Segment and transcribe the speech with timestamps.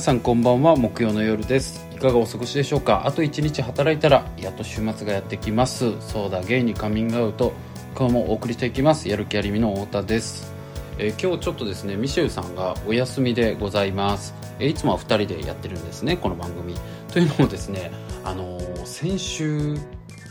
[0.00, 0.76] さんこんばんは。
[0.76, 1.86] 木曜の夜です。
[1.94, 3.02] いかがお過ごしでしょうか？
[3.04, 5.92] あと1日働いたらやっと週末がやってきます。
[6.00, 7.52] そうだゲイにカミングアウト。
[7.94, 9.10] 今日もお送りしていきます。
[9.10, 10.54] やる気ありみの太田です。
[10.96, 16.74] えー、今日ちょっとですねミシェルさんがお休みでございます、えー、いつもは2人でやってるんですねこの番組。
[17.12, 17.90] というのもですね
[18.24, 19.76] あのー、先週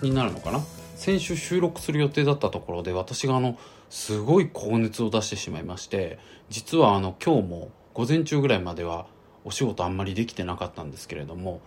[0.01, 0.61] になるのかな？
[0.95, 3.55] 先週収録する予定だったところで私があの
[3.91, 6.17] すごい高熱を出してしまいまして
[6.49, 9.05] 実はあの今日も午前中ぐらいまでは
[9.49, 11.59] お仕事あんまりできてなかったんですけれども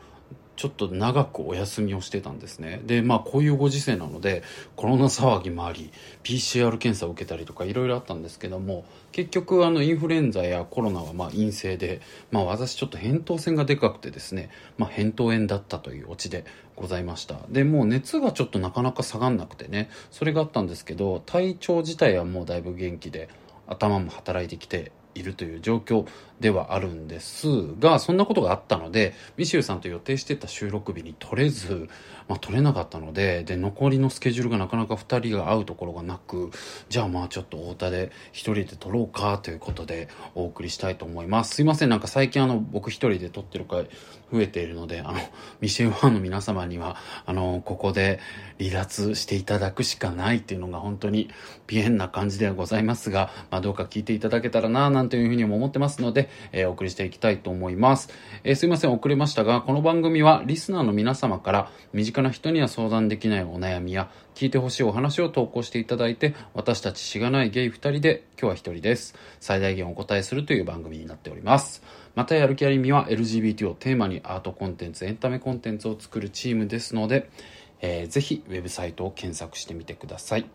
[0.54, 2.80] ちょっと長くお休みをしてたんですね。
[2.84, 4.44] でまあこういうご時世なので
[4.76, 5.90] コロナ騒ぎもあり
[6.22, 12.00] PCR 検査を受けたりとかいろいろあったんですけども結局あのインフルエンザやコロナはま陰性で、
[12.30, 16.44] まあ、私ちょっと扁桃腺がでかくてですね、まあ、扁桃炎だったというオチで
[16.76, 17.40] ございました。
[17.48, 23.28] でもう熱がちょっとなかなか下がんなくてねそれがあったんですけど体調自体はもうだいぶ元気で
[23.66, 26.06] 頭も働いてきているという状況
[26.42, 27.46] ではあるんです
[27.78, 31.88] がそんなことがあったのでミシェルさんと予定してた収録日に取れず、
[32.28, 36.50] まあ、取れなかったのでで残りのスケジュールがなかなか2人が会うところがなく
[36.90, 41.54] じゃあまあちょっと太田で1人で撮ろうかということでお送りしたいと思います。
[41.54, 43.88] すいませんなんか最近あの僕1人で撮ってる回
[44.32, 45.18] 増えているのであの
[45.60, 48.18] ミシェルファンの皆様にはあのここで
[48.58, 51.30] 離脱していただくしかないっていうのが本当に
[51.68, 58.10] 鼻炎な感じではございますが、まあ、どうか聞いていただけたらななんていうふうにも思ってますので、えー、お送りしていきたいと思います、
[58.44, 69.14] えー、すいません遅れましたがこの番組はリスナーの皆様から身近な人には相談できないお悩みや聞いてほしいお話を投稿していただいて私たちしがないゲイ2人で今日は1人です。
[69.40, 71.82] 最大限お答えするという番組になっております。
[72.14, 77.30] またやる気ありみは LGBT をテーマにアートコンテンツエンタメコンテンツを作るチームですので、
[77.80, 80.46] えー、ぜひウェブサイトを検索してみてください。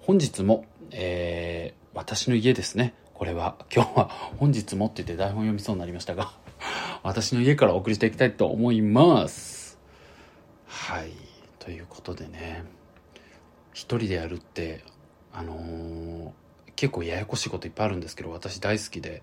[0.00, 2.94] 本日も、えー、私の家ですね。
[3.24, 4.04] これは今日は
[4.36, 6.32] 本日持ってて台本読みそうになりましたが
[7.02, 9.78] 私の家からお送りしていきたいと思います。
[10.66, 11.10] はい。
[11.58, 12.64] ということでね
[13.72, 14.84] 一人でやるって
[15.32, 16.32] あのー、
[16.76, 19.22] 結構ややこしいこといっぱいあるんですけど私大好きで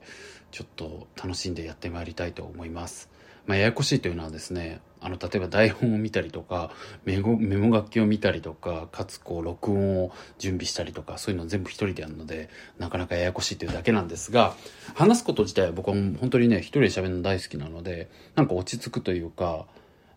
[0.49, 3.07] ちょっと楽しんでやってまいりたいと思います。
[3.47, 6.69] まあ、ややこしいというのはですねあの例えば台本を見たりとか
[7.05, 14.53] メモメモ書きを見たりとかかつこう録音を準備したりとかそういうのを全部一人でやるのでなかなかややこしいというだけなんですが
[14.93, 19.65] 話すこと自体は僕は本当にね一人で喋るの大好きなのでなんか落ち着くというか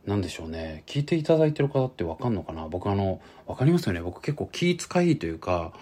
[0.04, 2.68] なんでしょうね聞いていただいてる方って分かんのかな？
[2.68, 4.02] 僕あの分かりますよね？
[4.02, 5.72] 僕結構気遣いというか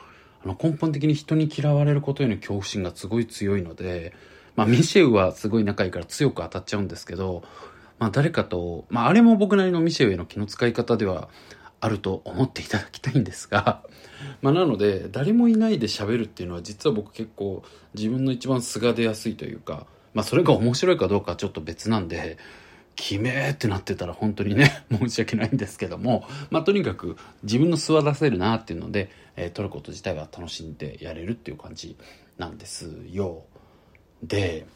[0.44, 4.12] あの根本的に人に嫌われることへの恐怖心がすごい強いので
[4.56, 7.42] まあ、ミシェウはすごい仲いいから強く当たっちゃうんですけど、
[7.98, 11.28] まあ、誰かと、まあ、あれも僕なりのミシェウへの気の使い方では
[11.80, 13.82] あると思っていただきたいんですが、
[14.40, 17.62] まあ、なので、誰もいないで喋るっていうのは、実は僕結構
[17.94, 22.38] 自分の一番素が出やすいというか、まあ、それが面白いかどうかはちょっと別なんで、
[22.94, 31.96] 決めってなってたら本当にね、 申し訳ないんですけども、まあ、とにかく自分の素は出せるなっていうので、えー、撮ること自体は楽しんでやれるっていう感じ
[32.36, 33.44] なんですよ。
[34.22, 34.66] で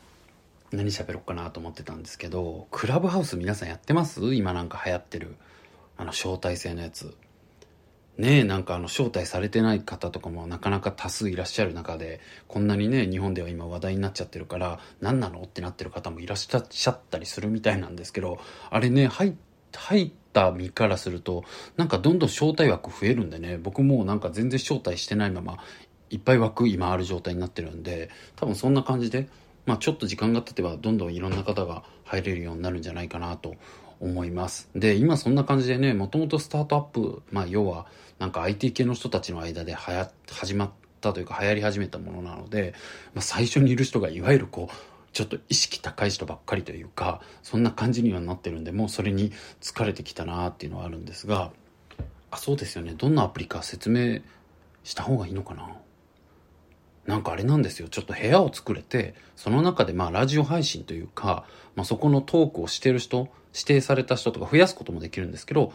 [0.73, 4.35] 何喋ろうかなと思ってたんですけどクラブハウス皆さんやってます？
[4.35, 5.37] 今なんか流行ってる
[5.97, 7.17] あの招待制のやつ。
[8.19, 18.39] ねえなんかあの招待されてない方とかもなかなか多数いらっしゃる中でこんなにね日本では今話題になっちゃってるから何なのってなってる方もいらっしゃったりするみたいなんですけど
[18.71, 19.37] あれね入
[20.03, 21.45] った身からすると
[21.77, 25.59] なんかどんどん招待枠増えるんでね僕もなんか全然招待してないまま
[26.11, 29.29] いっぱい枠今ある状態になってるんで多分そんな感じで、
[29.65, 33.57] まあ、ちょっと時間が経てばどんどんいろんな方が入れるようになるんじゃないかなと
[34.01, 34.69] 思います。
[34.75, 37.87] で今そんな感じでねもともとスタートアップ、まあ、要は
[38.19, 42.75] なんか IT 系の人たちの間ではや始まったというか流行り始めたものなので、
[43.15, 44.75] まあ、最初にいる人がいわゆるこう
[45.13, 51.51] ちょっと意識高い人ばっかりというかそんな感じにはなってるんでもうそれに疲れてきたなっていうのはあるんですが
[52.31, 52.93] あそうですよね。
[52.95, 54.21] どんなアプリか説明
[54.85, 55.71] した方がいいのかな？
[57.07, 57.89] なんかあれなんですよ。
[57.89, 61.45] ちょっと部屋を作れて、その中でまあラジオ配信というか、
[61.77, 65.73] まあそこのトークをしてる人、指定された人とか増やすこともできるんですけど、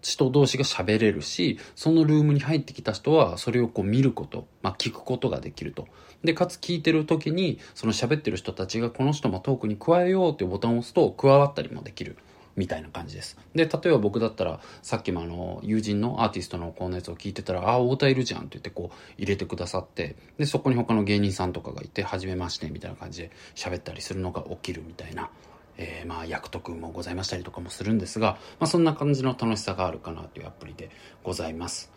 [0.00, 5.86] 人同士が喋れるし、そのルームに入ってきた人はそれをこう見ること、まあ聞くことができると。
[6.24, 12.16] で、かつ聞いてる時に、その喋ってる人たちがこの人もトークに加えようっていうボタンを押すと加わったりもできる。
[12.56, 13.38] みたいな感じです。
[13.54, 25.30] で、例えば僕だったら、さっきもあの、友人のアーティストのこのやつを聞いてたら、ああ、太田いるじゃんって言ってこう、入れてくださって、で、そこに他の芸人さんとかがいて、はじめましてみたいな感じで喋ったりするのが起きるみたいな、
[25.78, 30.90] えー、まあ、役得もございましたりとかもするんですが、まあ、そんな感じの楽しさがあるかなというアプリで
[31.22, 31.90] ございます。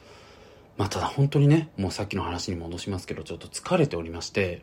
[0.77, 4.61] まあ、ただ本当にね、もうさっきの話に戻しますけど、ちょっと疲れておりまして、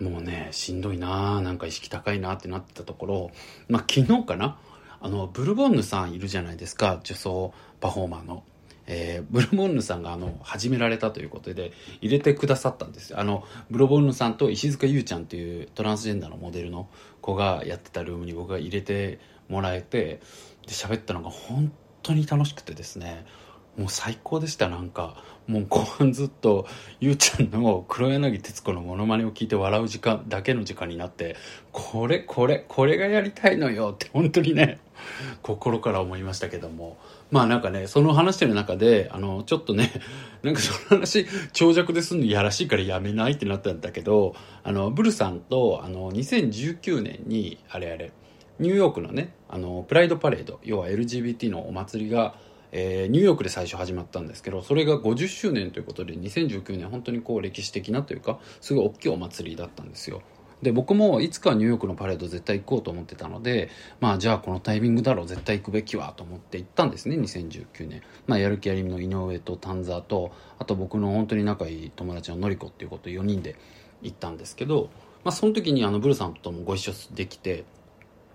[0.00, 3.30] もうねしんどいななんか意識高いなってなってたところ
[3.68, 4.58] まあ昨日かな
[5.00, 7.00] あのブルボンヌさんいるじゃないですか。
[7.02, 8.44] 女装パフォーマーの。
[8.88, 16.88] えー、ブルボンヌさんがあの始められたということで入れてくださったんですあのブルボンヌさんと石塚優ちゃんっていうトランスジェンダーのモデルの
[17.20, 20.20] 子がやってたルームに僕が入れてもらえて
[20.66, 21.72] で喋ったのが本
[22.02, 23.24] 当に楽しくてですね。
[23.76, 24.68] もう最高でした。
[24.68, 26.66] なんかもう後半ずっと
[26.98, 31.36] ゆうちゃんの黒柳徹子のモノマネを聞いて笑う時間だけの時間になって
[31.72, 34.80] これこれこれがやりたいのよって本当にね
[35.42, 36.96] 心から思いましたけども。
[37.30, 39.90] まあなんかねその話してる中であのちょっとね
[40.44, 48.12] なんかその話長尺ですんのやらしいからやめないってなったんだけどあのブルさんとあの2019年にあれあれ
[48.60, 52.36] ニューヨークのねあのプライドパレード要は LGBT のお祭りが
[52.72, 60.20] えー、ニューヨークで最初始まったんですけどそれが50周年ということで2019年本当にこう歴史的なというかすごい大きいお祭りだったんですよ。
[60.62, 63.68] で僕もいつかニューヨークのパレード絶対行こうと思ってたので
[64.00, 73.56] まあじゃあこのタイミングだろう絶対行くべきはと思って行ったんですね2019年、まあ、やる気ありみの井上と丹沢とあと僕の本当に仲いい友達ののりこっていうこと4人で
[74.02, 74.88] 行ったんですけど、
[75.24, 77.64] まあ、その時にあのブルさんともご一緒できて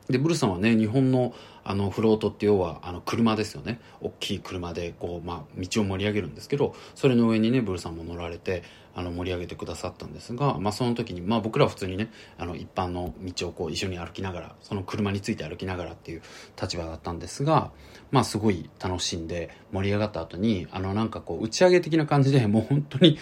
[0.09, 1.33] でブルさんはね日本の
[1.63, 3.79] あのフロートって要はあの車ですよね。
[4.01, 8.63] 大きい車でこう、まあ、道を盛り上げるんですけどそれの上にねブルさんも乗られて
[8.95, 16.21] あの盛り上げてくださったんですが、まあ、その時に、まあ、僕らは普通にねあの一般の道をこう一緒に歩きながらその車について歩きながらっていう
[16.61, 17.71] 立場だったんですが、
[18.11, 23.17] まあ、すごい楽しんで盛り上がった後にあのなんかこう打ち上げ的な感じでもう本当に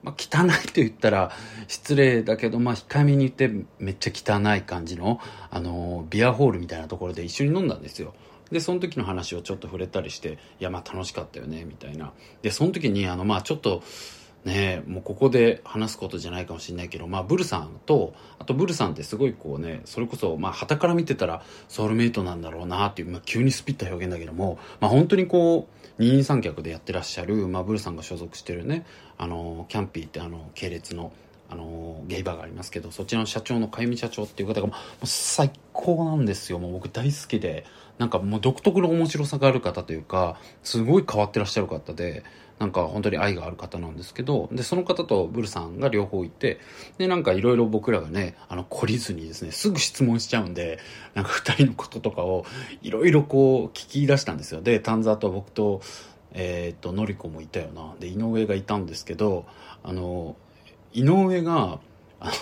[0.00, 1.32] まあ、汚いと言ったら
[1.66, 3.50] 失礼だけど、まあ、控えめに言って
[3.80, 5.18] めっちゃ汚い感じの、
[5.50, 8.14] あのビアホールみたいなところで一緒に飲んだんですよ。
[8.50, 12.12] で、その時の話をちょっと触れたりして、いや、まあ楽しかったよね、みたいな。
[12.42, 13.82] で、その時に、あの、まあちょっと、
[14.44, 28.86] ねもうここで話すことじゃないかもしれないけど、まあ、ブルさんと、あとブルさんってすごいこうね、それこそ、まあ、旗から見てたらソウルメイトなんだろうなっていう、まあ、急にスピった表現だけども、まあ、本当にこう、二人三脚でやってらっしゃる、まあ、ブルさんが所属してるね
[29.18, 31.12] あのキャンピーってあの系列の
[31.50, 36.58] あのゲイバーがありますけどそちらの社長のかゆみ社長っていう方がもう最高なんですよ。
[36.58, 37.64] もう僕大好きで
[37.96, 42.22] なんかもう独特の面白さがある方というかすごい変わってらっしゃる方で
[42.58, 46.58] なんか本当に愛がある方なんですけど、で、その方とブルさんが両方いて、
[46.98, 50.78] で、なんかいろいろ僕らがね、あの、懲りずにですね、すぐ質問しちゃうんで、
[51.14, 52.44] なんか二人のこととかを
[52.82, 54.60] いろいろこう聞き出したんですよ。
[54.60, 55.80] で、丹沢と僕と、
[56.32, 57.94] えっ、と、のりこもいたよな。
[58.00, 59.46] で、井上がいたんですけど、
[59.82, 60.36] あの、
[60.92, 61.80] 井上が、
[62.20, 62.32] あの、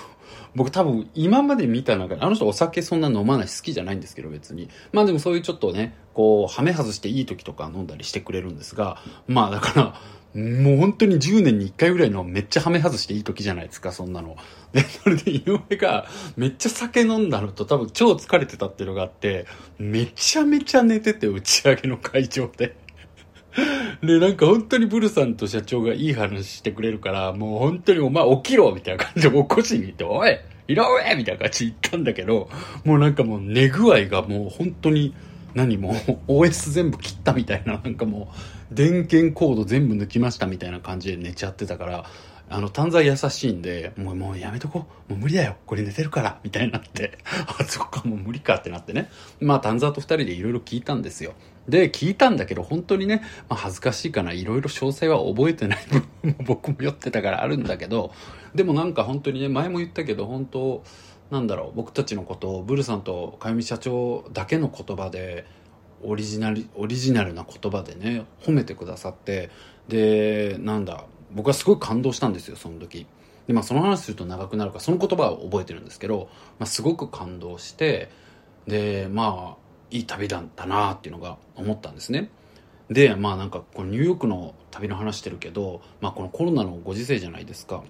[0.56, 4.70] 僕多分今まで見た中で、あの人お酒そんな飲まない好きじゃないんですけど別に。
[4.90, 10.00] まあでもそういうちょっとね、こう、はめ外していい時とか飲んだりしてくれるんですが、まあだか
[10.34, 14.38] ら、もう本当に10年に1回ぐらいのめっちゃはめ外していい時じゃないですか、そんなの。
[14.72, 16.06] で、それで井上が
[16.38, 19.44] めっちゃ酒飲んだのと多分超疲れてたっていうのがあって、
[19.78, 22.74] めちゃめちゃ寝てて打ち上げの会場で。
[24.02, 30.38] で、なんか本当にブルさんと社長がいい話してくれるから、もう本当にお前起きろみたいな感じで起こしに行って、おい
[30.68, 32.48] 井上みたいな感じで言ったんだけど、
[32.84, 35.14] もうなんかもう寝具合がもう本当に、
[35.56, 35.94] 何も
[36.28, 38.28] OS 全部切ったみたいな、なんかも
[38.70, 42.04] う電源コード全部抜きましたみたいな感じで寝ちゃってたから、
[42.48, 45.12] あの、短剤優しいんで、もう、もうやめとこう。
[45.12, 45.56] もう無理だよ。
[45.66, 46.38] これ寝てるから。
[46.44, 47.18] みたいになって。
[47.58, 49.10] あ、そっか、もう無理かってなってね。
[49.40, 51.34] まあ、短座と二人でいろいろ聞いたんですよ。
[51.68, 54.32] で、聞いたんだけど、本当にね、まあ、恥ずかしいかな。
[54.32, 58.12] いろいろ詳細は覚えてない部分も僕も酔ってたからあるんだけど、
[58.54, 60.84] でもなんか本当にね、前も言ったけど、本当、
[61.30, 65.46] なんだろう、僕たちのことを、ブルさんとかゆみ社長だけの言葉で、
[66.02, 69.50] オリジナル、オリジナルな言葉でね、褒めてくださって、
[69.88, 73.06] で、なんだ、僕はすごい感動したんですよその時。
[73.46, 76.28] でまあその話すると長くなるからその言葉を覚えてるんですけど、
[76.58, 78.10] まあ、すごく感動して
[78.66, 82.30] でまあいい旅だったなっていうのが思ったんですね。
[82.90, 87.82] でまあなんかこのニューヨークの旅の話してるけど、まあ、このコロナのご時世じゃないですか。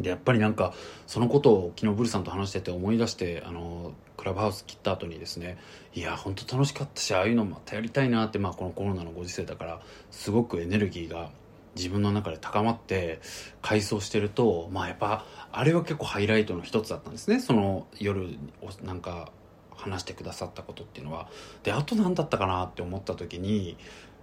[0.00, 0.74] でやっぱりなんか
[1.06, 5.58] そのことを昨日ブルさんと話してて思い出してあのクラブハウス切った後にですね
[5.94, 11.30] いや本当楽しかったしああいうのまたやりたいなって、まあ、このコロナのご時世だからすごくエネルギーが
[11.76, 13.20] 自分の中で高まって
[13.62, 17.40] 回想してるとまあやっぱあれは結構ハイライトの一つだったんですね。
[17.40, 18.36] その夜
[18.82, 19.30] なんか
[19.76, 21.28] 話してくださったことっていうのは。
[21.62, 23.76] であと何だったかなって思った時に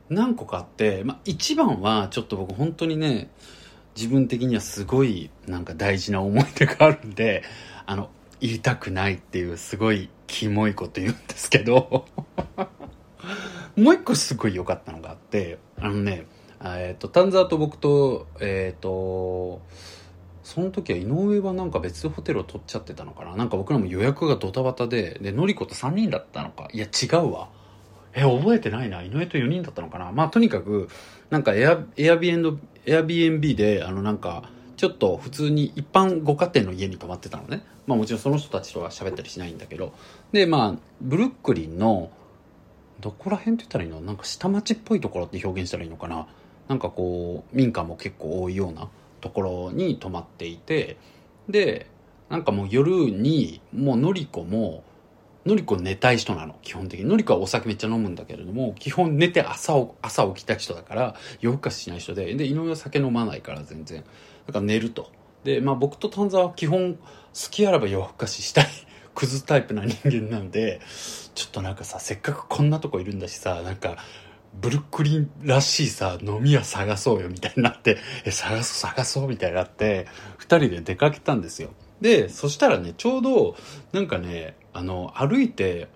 [0.10, 3.30] 何個かあって、まあ、一番はちょっと僕本当にね
[3.96, 7.44] 自分的にはすごいなんか大事な思い出があるんで
[7.86, 8.10] あの
[8.40, 12.06] 言いたくないっていうすごいキモいこと言うんですけど
[13.76, 16.26] もう一個すごい良かったのがあってあのね
[16.64, 19.62] えっ、ー、と、丹沢と僕と、えっ、ー、と、
[20.44, 23.36] その時は井上はなんか別ホテルを取っちゃってたのかな。
[23.36, 26.68] なんか僕らも予約がドタバタででのりこと3人だったのか。
[26.72, 27.50] いや違うわ。
[28.14, 29.02] え覚えてないな。
[29.02, 30.12] 井上と4人だったのかな。
[30.12, 30.88] まあとにかく
[31.30, 37.64] なんかエアエアビエンドエアビエンビーであのなんかちょっと普通に一般ご家庭の家に泊まってたのね。
[37.88, 39.94] まあもちろんその人たちとは喋ったりしないんだけど。
[40.32, 42.10] でまあブルックリンの
[43.00, 44.02] どこら辺って言ったらいいの？
[44.02, 46.28] なんか下町っぽいところって表現したらいいのかな？
[46.68, 48.88] なんかこう民家も結構多いような
[49.22, 50.98] ところに泊まっていて。
[51.48, 51.88] で
[52.28, 54.84] なんかもう夜にもうのりこも
[55.46, 56.56] のりこ寝たい人なの。
[56.64, 57.06] 基本的に。
[57.06, 64.04] のりこはお酒めっちゃ飲むんだけれども基本寝て朝を朝起きた人だから夜更かししない人でで井上は酒飲まないから全然。
[64.48, 65.12] だから寝ると。
[65.44, 67.00] でまあ僕と丹沢は基本好
[67.52, 68.68] きあらば夜更かししたい
[69.14, 70.82] クズタイプな人間なんで
[71.36, 73.98] ちょっとなんかさせっかくこんなとこいるんだしさなんか
[74.60, 80.08] ブルックリンらしいさ飲み屋探そうよみたいになってえ探そう探そうみたいになって
[80.40, 81.70] 2人で出かけたんですよ。
[82.02, 83.56] でそしたらねちょうど
[83.94, 85.88] なんかねあの歩いて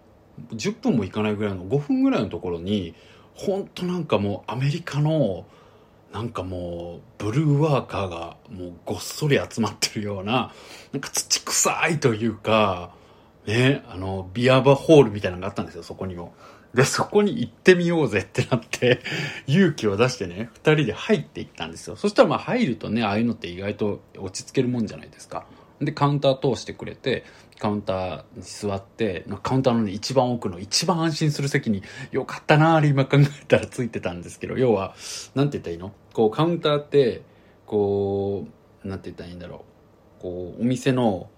[0.53, 2.95] 10分も行かないぐらいの5分ぐらいのところに
[3.35, 5.45] ほんとなんかもうアメリカの
[6.13, 10.53] なんかもうブルーワーカーがもうごっそり集まってるような
[10.93, 12.91] なんか土臭いというか
[13.45, 16.33] ねあのビアバホールみたいなのがあったんですよそこにも。
[16.73, 19.01] でそこに行ってみようぜってなって
[19.47, 21.97] 勇気を出してね2人で入っていったんですよ。
[21.97, 25.45] そしたらまあ入るとねああいうのって意外と落ち着けるもんじゃないですか。
[25.81, 27.23] でカウンター通してくれて
[27.59, 34.95] カウンターに座ってカウンターの、ね、一番奥の一番安心する席によかったなあ今考えたらついてたんですけど要は
[35.35, 35.93] なんて言ったらいいの？
[36.13, 37.21] こうカウンターって
[37.65, 38.45] こ
[38.83, 39.65] うなんて言ったらいいんだろ
[40.19, 40.21] う。
[40.21, 41.29] こうお店の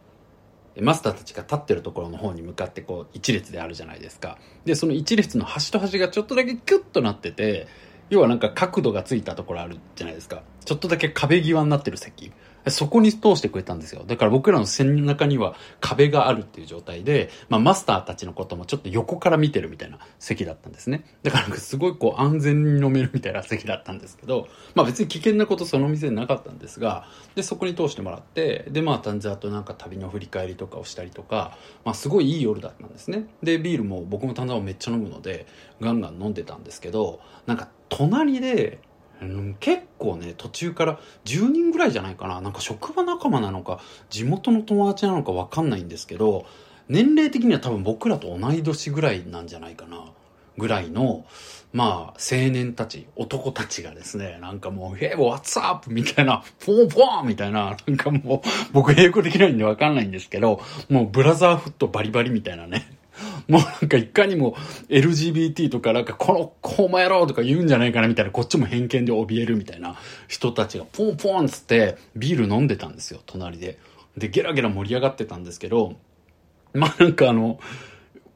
[0.79, 4.37] マスターたちが立ってるところの方に向かってこう一列であるじゃないですか。
[4.63, 7.67] でその一列の端と端がちょっとだけキュッとなってて
[8.09, 10.43] 要はなんか角度がついたところあるじゃないですか。
[10.65, 12.31] ちょっとだけ壁際になってる席。
[12.67, 14.03] そこに通してくれたんですよ。
[14.05, 21.05] だから僕らの背中には壁があるっていう状態で、まあマスターたちのこともちょっと横から見てるみたいな席だったんですね。
[21.23, 33.27] だからすごいこう安全に飲めるみたいな席だったんですけど、まあ別に危険なことその店なかったんですが、で、そこに通してもらって、で、まあタンザーとなんか旅の振り返りとかをしたりとか、まあすごいいい夜だったんですね。
[33.41, 35.47] で、ビールも僕もタンザーをめっちゃ飲むので、
[35.79, 38.79] ガンガン飲んでたんですけど、なんか隣で、
[39.21, 46.45] うん、結構ね途中から10人ぐらいじゃないかななんか職場仲間なのか地元の友達なのか分かんないんですけど
[46.89, 50.05] 年齢的には多分僕らと同い年ぐらいなんじゃないかな
[50.57, 51.25] ぐらいの
[51.71, 63.00] まあ青年たち男たちがですねなんかもう「Hey what's up?」みたいな「ポンポン!」みたいななんかもう僕英語できないんで分かんないんですけどもうブラザーフットバリバリみたいなね
[63.47, 64.55] もうなんかいかにも
[64.89, 69.95] LGBT とかなんかこの、こうもやろうとか言うんじゃないかなみたいな、こっちも偏見で怯えるみたいな
[70.27, 73.77] 人たちがポンポンつってビール飲んでたんですよ、隣で。
[74.17, 75.95] で、ゲラゲラ盛り上がってたんですけど、
[76.73, 77.59] まあなんかあの、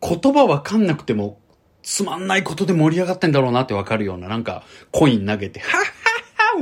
[0.01, 1.39] 言葉わかんなくても、
[1.81, 6.05] つまんないことで盛り上がってんだろうなってわかるような、なんかコイン投げて、はっはっ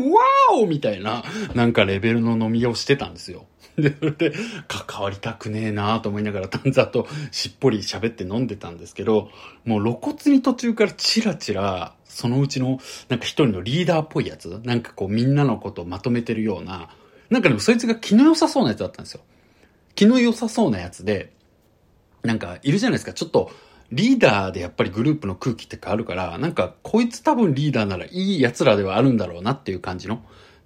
[0.01, 0.13] は、
[0.51, 1.23] ワーオみたいな、
[1.55, 3.45] なんかレベルの飲みをしてたんですよ。
[3.77, 4.33] で、それで、
[4.67, 9.29] 関わりたくねえなと思いながら、ンザとしっぽり喋って飲んでたんですけど、
[9.65, 16.89] もう露骨に途中からチラチラ、そのうちの、なんか一人のリーダーっぽいやつ、なんかこうみんなのことをまとめてるような、
[17.29, 19.21] なんかでもそいつが気の良さそうなやつだったんですよ。
[19.95, 21.33] 気の良さそうなやつで、
[22.21, 23.51] なんかいるじゃないですか、ちょっと、
[23.91, 30.23] リーダーでやっぱりグループの空気って変わるから、なんかこいつ多分リーダーならいい奴らではあるんだろうなっていう感じの。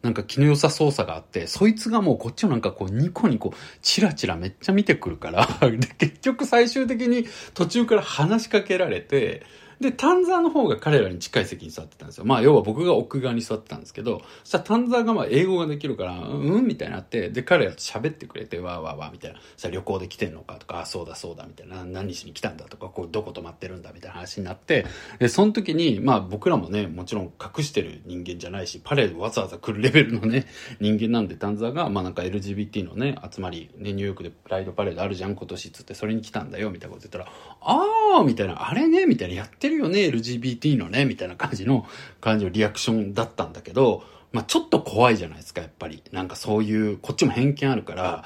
[0.07, 9.43] なんか気の良さ操作があって、そいつがもうこっちをなんかこうニコニコチラチラめっちゃ見てくるから で、結局最終的に途中から話しかけられて、
[9.79, 12.25] で、丹沢の方が彼らに近い席に座ってたんですよ。
[12.25, 19.39] まあ、要は僕が奥側に座ってたんですけど、そしたら丹沢がまあ英語ができるから、うんみたいになって、で、彼らと喋ってくれて、わーわーわーみたいな。
[19.55, 21.85] さ旅行で来てんのかとか、あ、そうだそうだみたいな。
[21.85, 24.85] 何しに来たんだとか、こう、どこ泊まってるんだみたいな話になって、
[25.19, 30.47] で、その時に、まあ僕らもね、もちろん隠してる人間じゃないし、パレードわざわざ来るレベルのね、
[30.79, 41.85] 人間なんで、丹沢が、まあなんか LGBT のね、集まり、ね、ニューヨークでプライドパレードあるじゃん、今年つって、それに来たんだよ、みたいなこと言ったら、あーみたいな、あれねみたいな、やってるよね、LGBT のね、みたいな感じの、
[42.21, 46.03] 感じのリアクションだったんだけど、まあちょっと怖いじゃないですか、やっぱり。
[46.11, 48.25] なんかそういう、こっちも偏見あるから、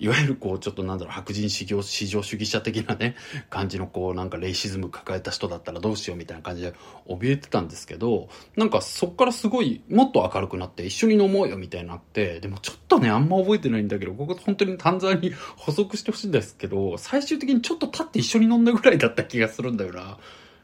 [0.00, 3.16] いわゆるこう、ちょっとなんだろう、白人至上至上主義者的なね、
[3.50, 6.72] 感じのこう、なんかレイシズム抱えた人だったらどうしようみたいな感じで
[7.08, 20.18] 怯えてたんですけど、なんかそっからすごい、もっと明るくなって一緒に飲もうよみたいになって、でもちょっとね、あんま覚えてないんだけど、ここ本当に単沢に 補足してほしいんですけど、最終的にちょっと立って一緒に飲んだぐらいだった気がするんだよな。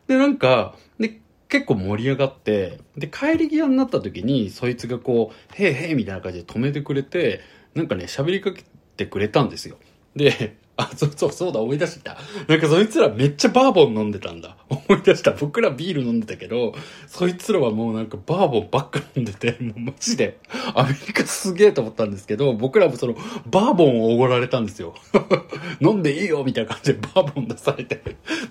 [0.06, 7.40] で、なんか、で、結構盛り上がって、で、帰り際になった時に、そいつがこう、へいへいみたいな感じで止めてくれて、
[7.74, 8.64] なんかね、喋りかけ
[8.96, 9.78] てくれたんですよ。
[10.16, 12.16] で、あ、そうそう、そうだ、思い出してた。
[12.48, 14.56] なんかそいつらめっちゃバーボン飲んでたんだ。
[14.68, 15.30] 思い出した。
[15.30, 16.74] 僕らビール飲んでたけど、
[17.06, 20.38] そいつらはもうなんかバーボンばっか飲んでて、もうマジで、
[20.74, 23.14] アメリカすげえと思ったんですけど、僕らもその、
[23.46, 24.94] バーボンをおごられたんですよ。
[25.80, 28.02] 飲んでいいよみたいな感じでバーボン出されて、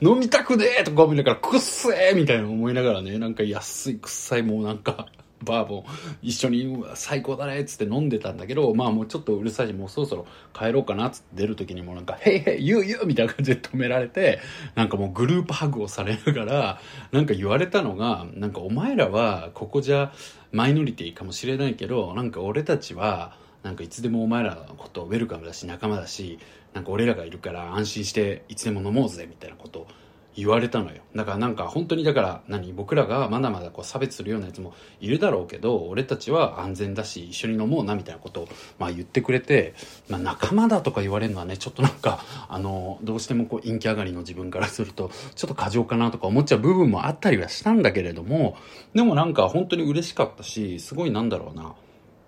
[0.02, 5.08] 飲みたくねえとか思いながら、くっせえみたいな思いながらね、なんか安いくっさいもうなんか、
[5.44, 5.84] バーボン
[6.22, 14.40] 一緒に最高だねっつって飲んでたんだけどまあもうちょっとうるさいしもうそろそろ帰ろうかなっつって出る時にもなんか「へいへい言う言う」みたいな感じで止められて
[14.76, 16.80] なんかもうグループハグをされながら
[17.12, 20.12] なんか言われたのがなんかお前らはここじゃ
[20.52, 26.40] マイノリティかもしれないけどなんか俺たちはなんかいつでもお前らのことウェルカムだし仲間だし
[26.74, 29.88] なんか俺らがいるから安心していつでも飲もうぜみたいなことを
[30.36, 31.02] 言われたのよ。
[31.16, 38.48] だからなんか本当にだから何僕らがまだまだこう差別するようなやつもいるだろうけど俺たちは安全だし一緒に飲もうなみたいなことを
[38.80, 39.76] まあ言ってくれて、
[40.10, 48.58] まあ、仲間だとか言われるのはねちょっとなんかあのどうしてもこう陰気上がりの自分からするとちょっと過剰かなとか思っちゃう部分もあったりはしたんだけれども
[48.94, 51.76] でもなんか本当に嬉しかったしすごいなんだろうな、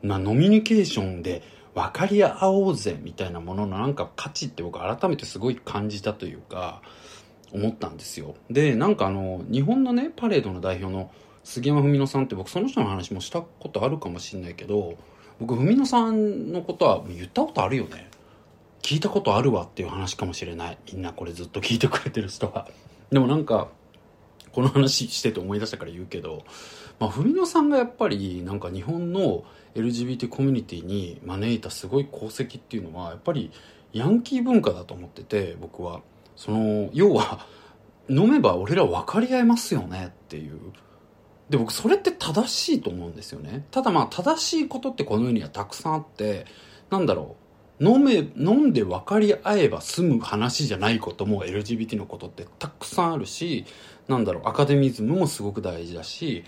[0.03, 1.41] まあ、ノミニケーションで
[1.73, 6.81] 分かり合おうぜみたいなもののなんか価値って僕改めてすごい感じたというか
[7.51, 8.35] 思ったんですよ。
[8.49, 11.11] でなんかあの日本のねパレードの代表の
[11.43, 14.97] 杉山文乃さんって僕その人の話もしたことあるかもしんないけど
[15.39, 18.09] 僕文乃さんのことは言ったことあるよね。
[18.81, 20.77] 聞いたことあるわっていう話かもしれない。
[20.91, 22.67] みんなこれずっと聞いてくれてる人は。
[23.11, 23.69] でもなんか
[24.51, 26.43] この話してて思い出したから言うけど、
[26.99, 29.43] まあ、文乃さんがやっぱりなんか日本の
[29.75, 33.51] LGBT コミュニティに招いたすごい功績っていうのはやっぱり
[33.91, 36.01] ヤンキー文化だと思ってて僕は。
[36.35, 37.47] その要は
[38.09, 40.59] 飲めば俺ら分かり合えますよねっていう。
[41.49, 43.65] で僕それって正しいと思うんですよね。
[43.71, 46.45] ただまあ正しいことってこの世にはたくさんあって
[46.89, 47.45] なんだろう。
[47.77, 53.65] 飲め飲んで分かり合えば済む話じゃないことも LGBT のことってたくさんあるし
[54.07, 54.43] なんだろう。
[54.47, 56.45] アカデミズムもすごく大事だし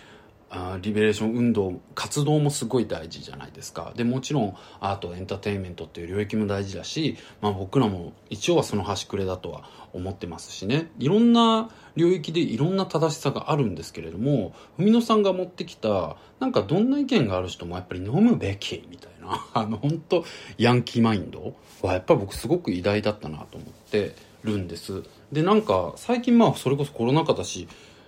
[0.49, 3.93] あリベレーション運動活動もすごい大事じゃないですか。
[3.95, 10.89] でもちろんアートエンターテインメントっていう領域も大事だし、まあ、僕らも一応はその端くれだとは思ってますしね。
[10.99, 20.25] いろんな領域でいろんな正しさがあるんですけれども文野さんが持ってきたなんかどんな意見がある人もやっぱり飲むべきみたいな あの本当
[20.57, 25.03] ヤンキーマインドはやっぱ僕すごく偉大だったなと思ってるんです。
[25.31, 27.67] でなんか最近まあそれこそコロナ禍だし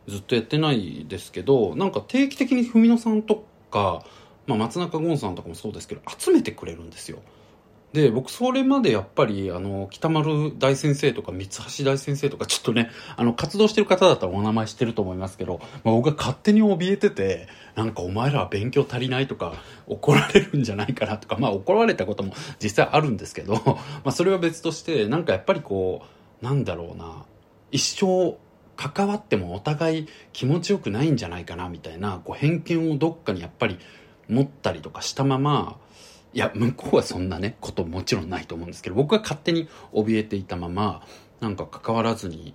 [0.10, 4.04] ずっとやってないですけどなんか定期的に文野さんとか、
[4.48, 7.20] まあ、松中ゴンさんとかもそうですけど集めてくれるんですよ。
[7.94, 19.54] で僕それまでやっぱりあの北丸大先生とか三橋大先生とかちょっとねあの活動してる方だったらお名前知ってると思いますけど、まあ、僕が勝手に怯えててなんかお前らは勉強足りないとか
[19.88, 26.04] 怒られるんじゃないかなとかまあ怒られたことも実際あるんですけど、まあ、それは別としてなんかやっぱりこ
[26.42, 27.26] うなんだろうな
[27.72, 28.38] 一生
[28.80, 33.78] 関わってもお互い気持ちよくないんじゃないかなみたいなこう偏見をどっかにやっぱり
[34.30, 35.78] 持ったりとかしたまま
[36.34, 41.04] いや向こうはそんなねこともちろんないと思うんですけど僕は勝手に怯えていたまま
[41.42, 42.54] なんか関わらずに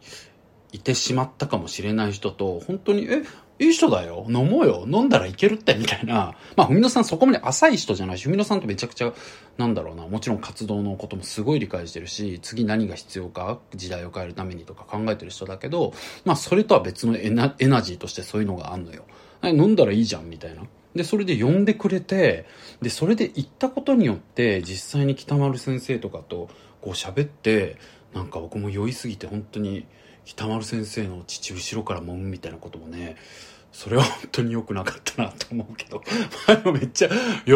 [0.74, 3.22] いてしまったかもしれない人と本当にえ
[3.60, 4.26] いい人だよ。
[4.28, 4.84] 飲もうよ。
[4.88, 6.34] 飲んだらいけるってみたいな。
[6.56, 9.12] まあ文野さんそこまで浅い人じゃないし文野さんとめちゃくちゃ
[9.56, 10.08] なんだろうな。
[10.08, 19.04] もちろん活動のこともすごい理解してるし次何が必要か時代を変えるためにとか考えてる人だけどまあそれとは別のエナエナジーとしてそういうのがあんのよ。
[19.44, 20.62] 飲んだらいいじゃんみたいな。
[20.96, 22.46] でそれで呼んでくれて
[22.82, 26.48] でそれで行ったことによって実際に北丸先生とかと
[26.80, 27.76] こう喋って
[28.12, 29.86] なんか僕も酔いすぎて本当に
[30.24, 33.16] 北丸先生の父後ろから揉むみたいなこともね
[33.74, 36.00] それは本当に良くなかったなと思うけど、
[36.72, 37.08] めっちゃ
[37.44, 37.52] 喜、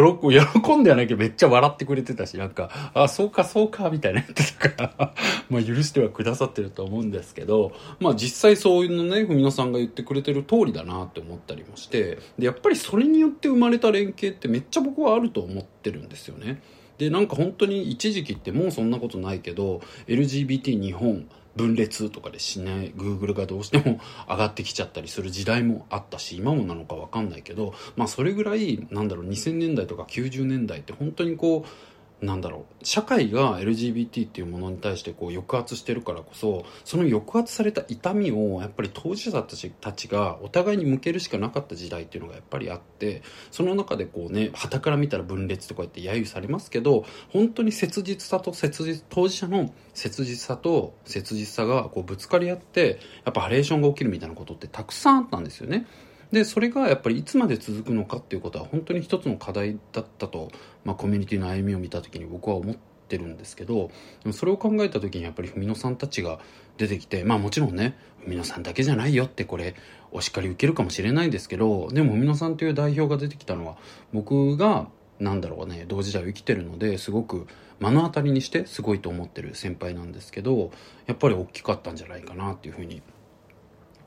[0.60, 5.14] 喜んではないけどめっちゃ笑ってくれてたし、なんか、あ、そうかそうか、みたいな言ってたから、
[5.48, 16.60] まあ許してはくださってると思うんですけど、まあ実際そういうのね、ふみのさんが言ってくれてる通りだなって思ったりもして、で、やっぱりそれによって生まれた連携ってめっちゃ僕はあると思ってるんですよね。
[16.98, 21.28] で、なんか本当に一時期ってもうそんなことないけど、LGBT 日本、
[21.58, 55.86] 分裂とかでしない Google がどうしても上がってきちゃったりする時代もあったし今もなのか分かんないけど、まあ、それぐらいなんだろう2000年代とか90年代って本当にこうなんだろう社会が LGBT っていうものに対してこう抑圧してるからこそその抑圧された痛みをやっぱり当事者たちたちがお互いに向けるしかなかった時代っていうのがやっぱりあってその中でこうね旗から見たら分裂とか言って揶揄されますけど本当に切実さと切実当事者の切実さと切実さがこうぶつかり合ってやっぱハレーションが起きるみたいなことってたくさんあったんですよね。
[56.32, 60.50] でそれがやっぱりいつまで続くのかっていうことは本当に一つの課題だったと、
[60.84, 62.76] まあ、コミュニティの歩みを見た時に僕は思っ
[63.08, 63.90] てるんですけど
[64.32, 66.38] それを考えた時にやっぱり文野さんたちが
[66.76, 69.74] 出てきてまあもちろんね文野さんだけじゃないよってこれ
[70.12, 73.76] お叱り受けるかもしれないんですけどでも文野さんという代表が出てきたのは
[74.12, 74.88] 僕が
[75.18, 77.46] なんだろうね同時代を生きてるのですごく
[77.80, 80.70] 目の当たりにしてすごいと思ってる先輩なんですけど
[81.06, 83.02] やっぱり大きかったんじゃないかなっていうふうに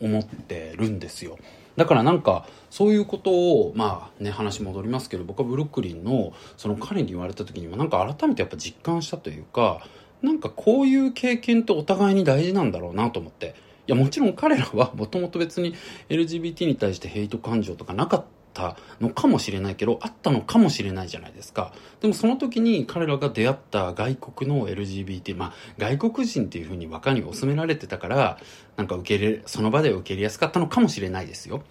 [0.01, 1.37] 思ってるんですよ。
[1.77, 9.85] だからなんかそういうことをまあね話戻りますけど僕はブルックリンのその彼に言われた時にはなんか改めてやっぱ実感したというか
[10.21, 13.55] なんかこういう経験ってお互いに大事なんだろうなと思って。
[13.87, 15.73] いやもちろん彼らはもともと別に
[16.07, 21.73] LGBT に対してヘイト感情とかなかったのかもしれないけどあったのかもしれないじゃないですか。
[22.01, 28.37] でもその時に彼らが出会った外国の LGBT まあ外国人っていうふうに若に収められてたから
[28.77, 31.63] なんか受け入れその場で受け入れやすかったのかもしれないですよ。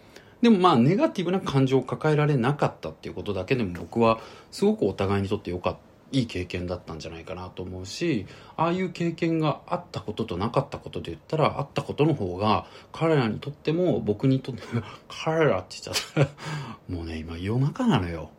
[0.43, 5.90] でもまあネガティブな感情を抱えられなかったっていうことだけでも僕はすごくお互いにとって良かった。
[6.13, 16.31] いい経験だったんじゃないかなと思うしああいう経験があったこととなかったことで言ったらあったことの方が彼らにとっても僕にとっても 彼らって言っちゃった。
[16.93, 18.31] もうね今夜中なのよ。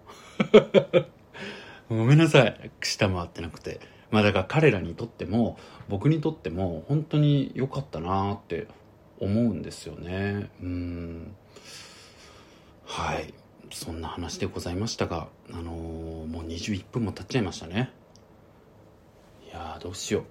[1.89, 2.71] ごめんなさい。
[2.81, 3.79] 下回ってなくて。
[4.11, 5.57] まあだから彼らにとっても
[5.87, 8.67] 僕にとっても本当に良かったなって
[9.19, 10.49] 思うんですよね。
[10.61, 11.35] うん。
[12.85, 13.33] はい。
[13.71, 17.91] そんな話でございましたがあのー、もう21分も経っちゃいましたね。
[19.45, 20.23] いやどうしよう。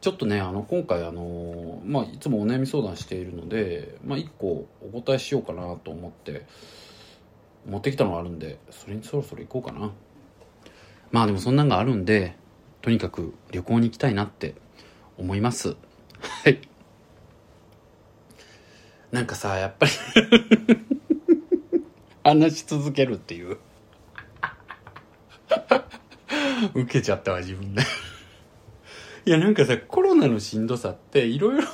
[0.00, 6.46] ちょっとねあの今回あのー、まあいつもお悩み相談しているのでまあ1個お答えしようかなと思って
[7.68, 9.90] 持ってきたのがあるんでそれにそろそろ行こうかな。
[11.10, 12.36] まあでもそんなんがあるんで
[12.82, 14.54] とにかく旅行に行きたいなって
[15.18, 15.76] 思います。
[16.20, 16.60] はい。
[19.10, 19.92] なんかさやっぱり
[22.26, 23.58] 話し続けるっていう。
[26.74, 27.82] 受けちゃったわ自分で。
[29.24, 31.68] いやなんかさコロナのしんどさっていろいろ。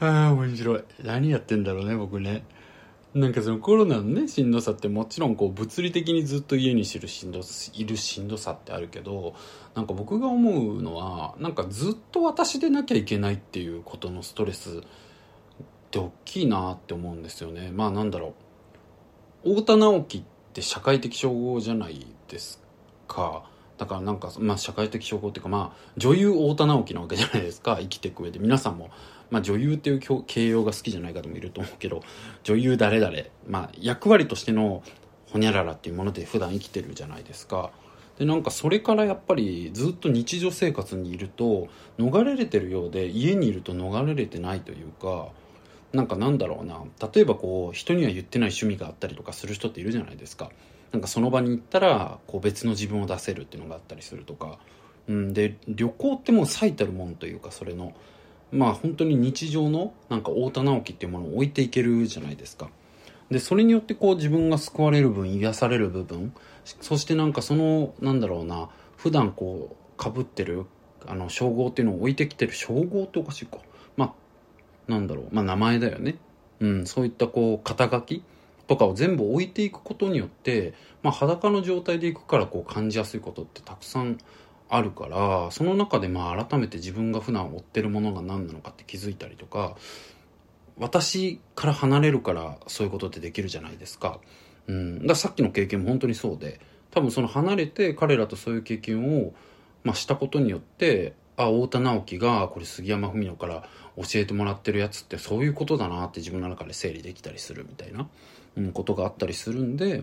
[0.00, 0.84] ああ面白い。
[1.02, 2.46] 何やってんだろうね僕ね。
[3.12, 7.40] なんかそのコロナのねしんどさってもちろんこう物理的にずっと家に知るしんど
[7.74, 9.34] いるしんどさってあるけど
[9.74, 14.82] なんか僕が思うのはなんかずっと私でなきゃいけないっていうことのストレス
[15.92, 17.70] って大きいなって思うんですよね。
[17.70, 18.34] まあなんだろ
[19.44, 19.50] う。
[19.50, 20.22] 太田直樹っ
[20.54, 22.62] て社会的称号じゃないです
[23.06, 23.44] か。
[23.76, 27.76] だからなんか、まあ、社会的称号っていうかまあ女優太田直樹なわけじゃないですか。
[27.78, 28.38] 生きていく上で。
[28.38, 28.90] 皆さんも、
[29.30, 32.02] まあ、女優っていう形容が好きじゃない方もいると思うけど
[32.42, 33.14] 女優誰々。
[33.46, 34.82] まあ役割としての
[35.30, 37.70] ほにゃららっていうもので普段生きてるじゃないですか。
[38.18, 45.28] でなんかそれからやっぱりずっと日常生活にいると逃れれてるようで家にいると逃れれてないというか
[45.92, 46.82] なんかなんだろうな。
[47.12, 50.50] 例えばこう人には言ってない趣味があったりとかする人っているじゃないですか。
[50.92, 54.58] なんかその場に行ったらこう別の自分を出せるっていうのがあったりするとか、
[55.08, 57.94] うん、で旅行ってもう最たるもんというかそれの。
[58.50, 62.68] まあ本当に日常のなんか太田直樹っていうものを置いていけるじゃないですか。
[63.30, 66.34] でそれによってこう自分が救われる分癒される部分。
[66.64, 68.68] そしてなんかそのなんだろうな。
[68.96, 70.66] 普段こうかぶってる
[71.06, 73.58] あの称号っていうのを置いてきてる称号っておかしいか。
[74.88, 76.16] なんだろう、まあ名前だよね。
[76.60, 78.22] うん、そういったこう、肩書き
[78.66, 84.18] とかを全部置いていくことによって、まあ裸の状態でいくからこう感じやすいことってたくさん
[84.68, 89.76] あるから、その中でまあ改めて自分が普段追ってるものが何なのかって気づいたりとか、
[90.78, 94.20] 私から離れるからそういうことってできるじゃないですか。
[94.68, 99.32] うん、ださっきの経験も本当にそうで、多分その離れて彼らとそういう経験を、
[99.82, 103.64] まあ、したことによって、あ、太田直樹がこれ杉山文乃から
[103.96, 108.08] 教えてもらってるやつってそういうことだなって自分の中で整理できたりするみたいな、
[108.56, 110.02] うん、ことがあったりするんで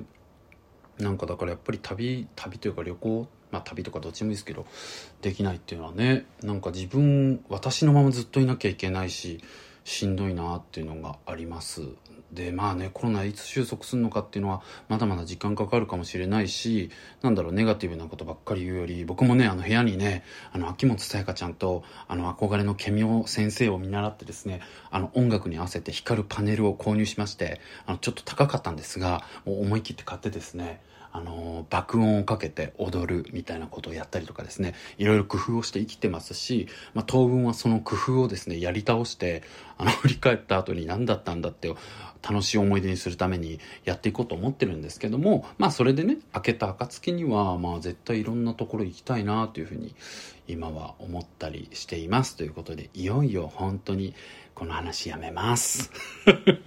[1.00, 4.66] なんかだからやっぱり旅旅というか旅行まあ旅とかどっちもいいですけど
[5.22, 9.42] できないっていうのはねなんか自分私のままずっといなきゃいけないし
[9.86, 11.82] しんどいなっていうのがあります。
[12.32, 24.62] でまあねコロナいつ収束するのかっていうのはまだまだ時間かかるかもしれないしなんだろうネガティブなことばっかり言うより僕もねあの部屋にねあの秋元さやかちゃんとあの憧れのケミオ先生を見習ってですね
[24.92, 30.82] あの音楽に合わせて光るパネルを購入しましてあのちょっと高かったんですが思い切って買ってですね
[31.12, 34.76] あの爆音をかけて踊るみたいなことをやったりとかですね。
[34.98, 39.44] いろいろ工夫をして生きてますし、まあ、当分はその工夫をですねやり倒して
[39.78, 41.74] あの 振り返った後に何だったんだって
[42.22, 49.96] 楽しい思い出にするためにやっていこうと思ってるんですけどもまあそれでね開けた暁にはまあ絶対いろんなところ行きたいなというふうに
[50.48, 52.36] 今は思ったりしています。
[52.36, 54.16] ということでいよいよ本当に
[54.60, 55.90] この話やめます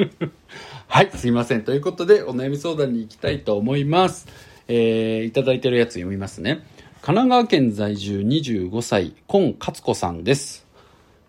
[0.89, 4.27] はいすいませんということでお悩み相談に行きたいと思います
[4.67, 6.65] えー、いただいてるやつ読みますね
[7.03, 10.67] 神奈川県在住25歳今勝子さんです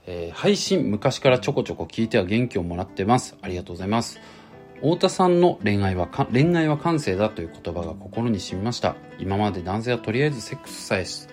[0.06, 3.38] えー、配信昔からちょこちょこ聞いては元気をもらってます。
[3.42, 4.20] ありがとうございます。
[4.76, 8.98] 太田さんの恋愛は恋愛は感性だという言葉が心に染みました。
[9.18, 11.30] 今まで男性はとりあえずセックスさえ、セ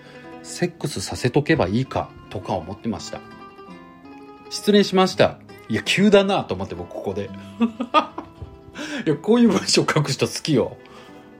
[0.67, 3.40] ックスさせとけばいいかとか思ってました。
[4.51, 5.39] 失礼しました。
[5.69, 7.29] いや、急だなと思って僕ここで。
[9.07, 10.77] いや、こういう文章書く人好きよ。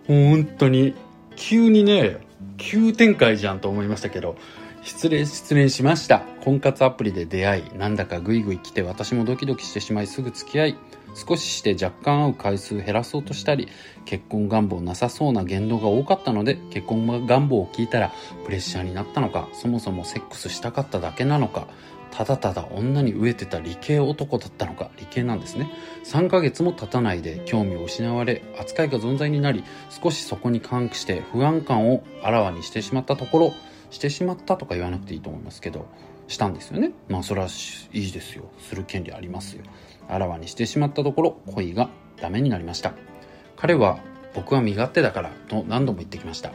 [0.08, 0.95] 本当に。
[1.36, 2.17] 急にね、
[2.58, 4.36] 急展開じゃんと思いましたけど。
[4.84, 10.78] 失礼失礼しました婚活アプリで出会いなんだかグイグイ来て私もドキドキしてしまいすぐ付き合い
[11.13, 13.67] 少しして若干会う回数減らそうとしたり
[14.06, 18.12] 結婚願望なさそうな言動が多かったので結婚願望を聞いたら
[18.45, 21.67] プレッシャーになったのかそもそもセックスしたかっただけなのか
[22.12, 25.71] ただただ女に飢えてた理系男だったのか理系なんですね。
[26.04, 33.54] 3ヶ月も経たないで興味を失われ扱いが存在になり少しそこに関して不安感をあらわにしてしまったところ
[33.89, 35.88] してしまったとか言わなくていいと思いますけど
[36.28, 36.91] したんですよね。
[37.08, 37.47] まあそれは
[37.93, 38.45] いいですよ。
[38.60, 39.63] する権利ありますよ。
[40.08, 42.93] あらわにしてしまったところ恋がダメになりました。
[43.56, 44.00] 彼は
[44.34, 46.52] 僕は身勝手だからと何度も言ってきました。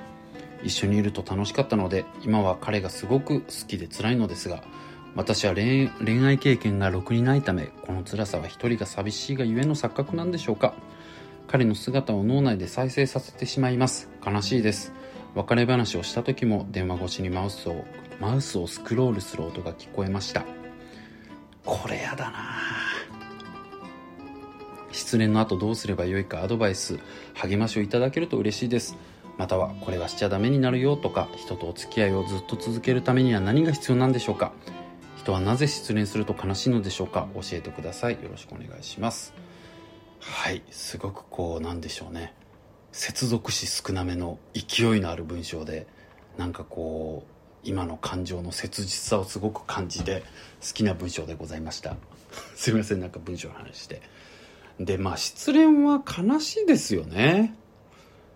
[0.62, 4.62] 一緒にいると楽しかったので今は彼がすごく好きで辛いのですが
[5.16, 5.90] 私は恋
[6.26, 10.74] 愛経験がろくにないためこの辛さは一人が寂しいがゆえの錯覚なんでしょうか。
[11.48, 14.10] 彼の姿を脳内で再生させてしまいます。
[14.24, 14.92] 悲しいです。
[15.34, 17.84] 別れ話をした時も電話越しにマウスを
[18.20, 20.44] マウスをスクロールする音が聞こえました。
[21.64, 22.60] これやだな。
[24.92, 26.98] 失恋の後どうすればよいかアドバイス
[27.34, 28.96] 励ましをいただけると嬉しいです。
[29.38, 34.52] またはこれはしちゃダメになるよとか人とお付き合いをずっと続けるためには何が必要なんでしょうか。
[35.26, 37.26] 人はなぜ失恋すると悲しいのでしょうか？
[37.34, 38.12] 教えてください。
[38.12, 39.34] よろしくお願いします。
[40.20, 40.62] はい。
[40.70, 42.32] すごくこうなんでしょうね。
[42.92, 45.88] 接続詞少なめの勢いのある文章で
[46.38, 50.22] なんかこう今の感情の切実さをすごく感じて
[50.64, 51.96] 好きな文章でございました。
[52.54, 53.00] すいません。
[53.00, 54.02] なんか文章の話して。
[54.78, 57.56] でまあ失恋は悲しいですよね。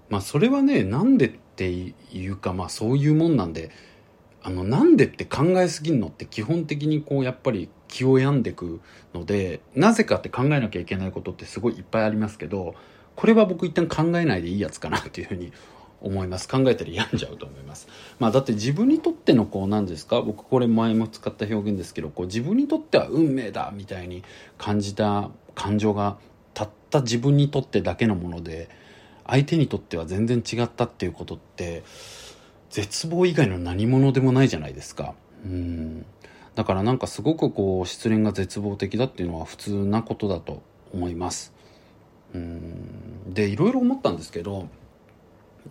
[0.08, 1.94] まあそれはねなんでってい
[2.28, 3.70] うかまあそういうもんなんで
[4.42, 8.80] あのなんでって考えすぎるのって基本的にこうやっぱり気を病んでく
[9.14, 12.74] のでなぜかって考えなきゃいけないことってすごいいっぱいありますけど
[13.16, 15.52] これは僕一旦考えないでいいやつかなっていうふうに
[16.00, 16.48] 思います。
[16.48, 17.86] 考えたら病んじゃうと思います。
[18.18, 20.22] まあだって自分にとってのこうなんですか？
[20.22, 24.22] 僕これ前も使った表現ですけどこう自分にとっては運命だみたいに
[24.56, 26.16] 感じた感情が
[26.54, 28.70] たった自分にとってだけのもので
[29.26, 31.82] 相手にとっては全然違ったっていうことって
[32.70, 35.14] 絶望以外の何者でもないじゃないですか。
[35.44, 36.06] うん。
[36.54, 40.62] だからなんかすごくこう失恋が絶望的だっていうのは普通なことだと
[40.94, 41.52] 思います。
[42.34, 43.32] うん。
[43.34, 44.68] でいろいろ思ったんですけど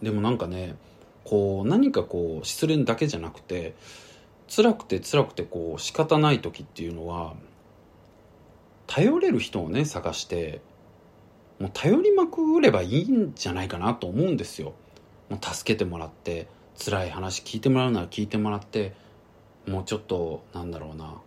[0.02, 0.76] でもなんかね
[1.24, 3.76] こう何かこう失恋だけじゃなくて
[4.54, 7.34] 辛くて辛くてこう仕方ない時っていうのは
[8.88, 10.62] 頼れる人をね探して
[11.60, 14.74] もう頼りまくればいいんじゃないかなと思うんですよ。
[15.30, 16.48] もう助けてもらって。
[16.84, 18.94] 辛い話聞いてもらうなら聞いてもらって
[19.68, 21.22] もうちょっとなんだろうな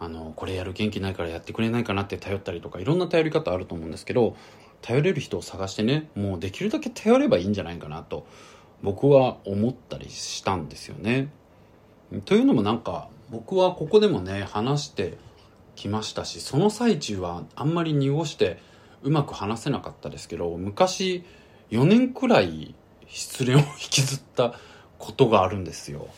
[0.00, 4.36] あのこれやる元気ないからやってくれないかなって頼ったりとかいろんな頼り方あると思うんですけど
[4.82, 8.26] 頼れる人を探してねもうできるだけ頼ればいいんじゃないかなと
[8.82, 11.30] 僕は思ったりしたんですよね。
[12.26, 15.16] というのもなんか僕はここでもね話して
[15.74, 18.60] きましたしその最中はあんまり濁して
[19.02, 21.24] うまく話せなかったですけど昔
[21.70, 22.74] 4年くらい
[23.14, 24.54] 失恋を引きずった
[24.98, 26.08] ことがあるんですよ。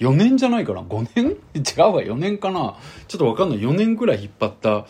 [0.00, 1.24] 4年じゃないかな？5年？
[1.26, 2.76] 違うわ4年かな。
[3.06, 3.60] ちょっと分かんない。
[3.60, 4.86] 4年くらい引っ張った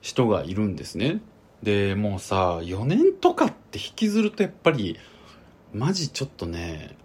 [0.00, 1.20] 人がいるんですね。
[1.62, 4.98] でもうさ4年とかって引きずるとやっぱり
[5.72, 6.96] マジちょっとね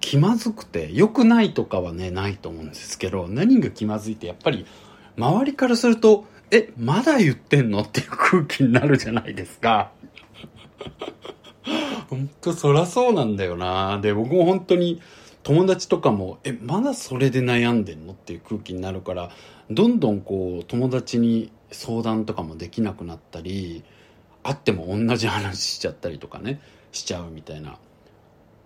[0.00, 4.66] 気まずくて良くないとかはねないと思うんですけど何が気まずいってやっぱり
[5.16, 7.80] 周りからすると、え、まだ言ってんの？
[7.82, 9.92] っていう空気になるじゃないですか。
[12.08, 14.00] 本当そらそうなんだよな。
[14.00, 15.00] で、僕も本当に
[15.42, 19.30] 友達とかも、え、まだそれで悩んでんのっていう空気になるから、
[19.70, 23.84] どんどんこう、友達に相談とかもできなくなったり、
[24.42, 26.60] 会っても同じ話しちゃったりとかね、
[26.92, 27.78] しちゃうみたいな。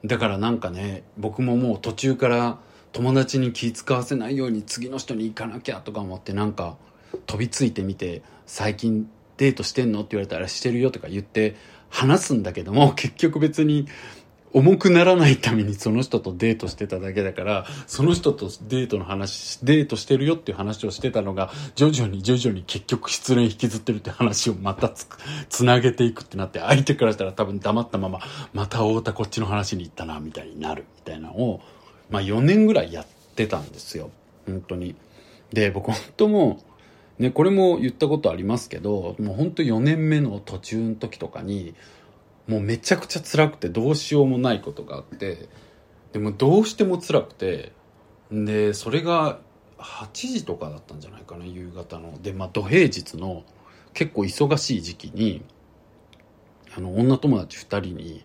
[0.05, 2.59] だからなんかね、僕ももう途中から
[2.93, 6.77] 友達に気遣わせないように次の人に行かなきゃとか思ってなんか
[7.27, 11.57] 飛びついてみて、最近デートしてんのって言われたらしてるよとか言って
[11.91, 13.87] 話すんだけども、 結局別に
[14.53, 25.07] 重くならないためにその人とデートしてただけだから、その人とデートの話、デートしてるよっていう話をしてたのが、徐々に徐々に結局失恋引きずってるって話をまたつ、
[25.49, 28.21] つなげていくってなって、相手からしたら多分黙ったまま、
[28.53, 31.61] また太田こっちの話に行ったな、みたいになる、みたいなのを、
[32.11, 34.11] まあ4年ぐらいやってたんですよ。
[34.47, 34.97] 本当に。
[35.53, 36.70] で、僕本当もう、
[37.21, 41.75] ね、これも言ったことありますけど、もう本当4年目の途中の時とかに、
[42.51, 45.49] もうめちゃくちゃ辛くてどうしようもないことがあって
[46.13, 47.73] でもどうしても辛くて
[48.33, 49.39] でそれが
[49.79, 52.21] 8時とかだったんじゃないかな夕方の。
[52.21, 53.45] でまあ土平日の
[53.95, 55.43] 結構忙しい時期に
[56.77, 58.25] あの女友達2人に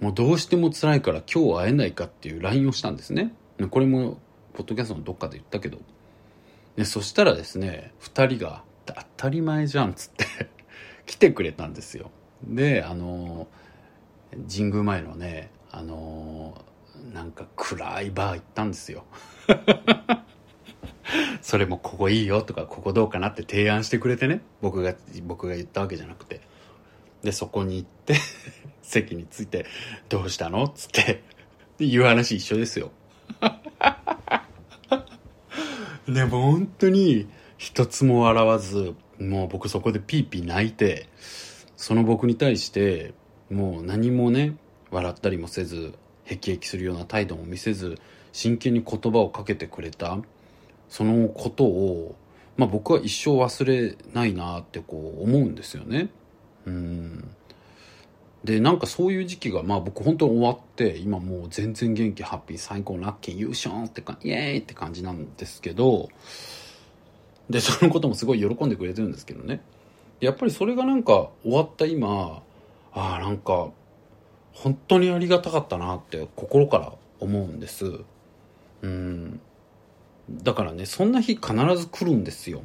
[0.00, 3.32] もうどうしても辛いから今日会えないかっていう LINE をしたんですね。
[3.70, 4.18] これも
[4.52, 5.78] ポッドキャストのどっかで言ったけど。
[6.76, 10.26] でそしたらですね2人が「当たり前じゃん」っつって
[11.06, 12.10] 来てくれたんですよ。
[12.44, 13.48] であの
[14.50, 16.64] 神宮前のねあの
[17.12, 19.04] なんか暗いバー行ったんですよ。
[21.40, 26.40] それもここいいよとかここどうかなって提案してくれてね僕が僕が言ったわけじゃなくて。
[27.22, 28.14] でそこに行って
[28.82, 29.66] 席に着いて
[30.08, 32.92] 「どうしたの?」っつってっていう話一緒ですよ。
[36.08, 37.26] でも本当に
[37.58, 41.08] 一つも笑わずもう僕そこでピーピー泣いて
[41.76, 43.14] その僕に対して
[43.50, 44.56] もう何もね
[44.90, 47.98] 笑ったりもせずへきへきするような態度も見せず
[48.32, 50.18] 真剣に言葉をかけてくれた
[50.88, 52.14] そのことを、
[52.56, 56.08] まあ、僕は一生忘れないなってこう思うんですよね。
[56.66, 57.30] うん
[58.46, 66.08] でなんかそういう時期がまあ僕本当に終わって今もう全然元気ハッピー最高ラッキー優勝ってかイエーイって感じなんですけど
[67.50, 69.62] でそのこともすごい喜んでくれてるんですけどね。
[70.20, 72.42] やっぱりそれがなんか終わった今
[72.92, 73.70] ああなんか
[74.52, 78.00] 本当にありがたかったなって心から思うんです。
[78.82, 79.40] うん。
[80.30, 82.62] だからねそんな日必ず来るんですよ。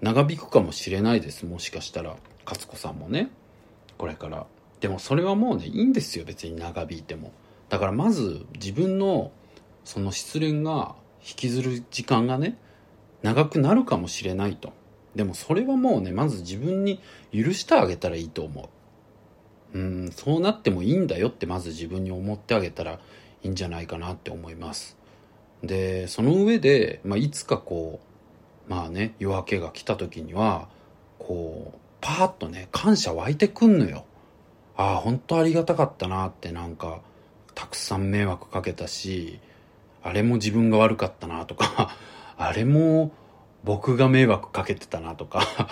[0.00, 3.30] 長引くかもしれないですもしかしたら勝子さんもね。
[3.98, 4.46] これから。
[4.82, 7.32] でもそれはもうねいいんですよ別に長引いても
[7.70, 9.32] だからまず自分の
[9.84, 10.94] その失恋が
[11.26, 12.58] 引きずる時間がね
[13.22, 14.74] 長くなるかもしれないと
[15.14, 17.00] でもそれはもうね、まず自分に
[17.32, 18.70] 許してあげたらいいと思
[19.74, 19.78] う。
[19.78, 22.98] うん、そうなってもいいんだよってまず自分に思ってあげたらい
[23.42, 24.96] いんじゃないかなって思います。
[25.62, 28.00] で、その上で、まあ、いつかこ
[28.68, 30.68] う、まあね、夜明けが来た時には、
[31.18, 34.04] こう、パーッとね、感謝湧いてくんのよ。
[34.76, 37.00] ああ、本当ありがたかったなってなんか、
[37.54, 39.38] たくさん迷惑かけたし、
[40.02, 41.96] あれも自分が悪かったなとか、
[42.38, 43.12] あれも
[43.64, 45.68] 僕が迷惑かけてたなとか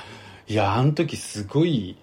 [0.47, 1.97] いやあの時すごい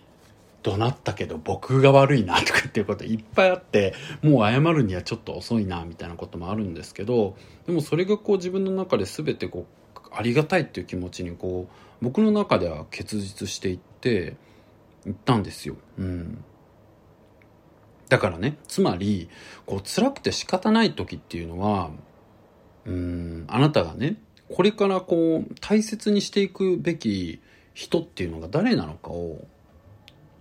[0.63, 14.35] 怒鳴ったけど僕が悪いなとかっていうこといっぱいあってもう謝るにはちょっと遅いなみたいなこともあるんですけどでもそれがこう自分の中で全てこうありがたいっていう気持ちにこう僕の中では結実していって
[15.05, 15.75] いったんですよ。
[15.97, 16.43] うん
[18.09, 19.29] だからねつまり
[19.65, 21.91] こう辛くて仕方ない時っていうのは
[22.85, 24.17] うんあなたがね
[24.53, 27.41] これからこう大切にしていくべき
[27.73, 29.45] 人っていうのが誰なのかを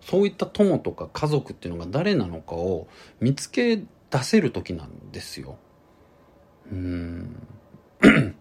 [0.01, 2.87] そういった友とか家族っていうのが誰なのかを
[3.21, 3.85] 見つけ出
[4.23, 5.59] せる時なんですよ。
[6.71, 7.47] うん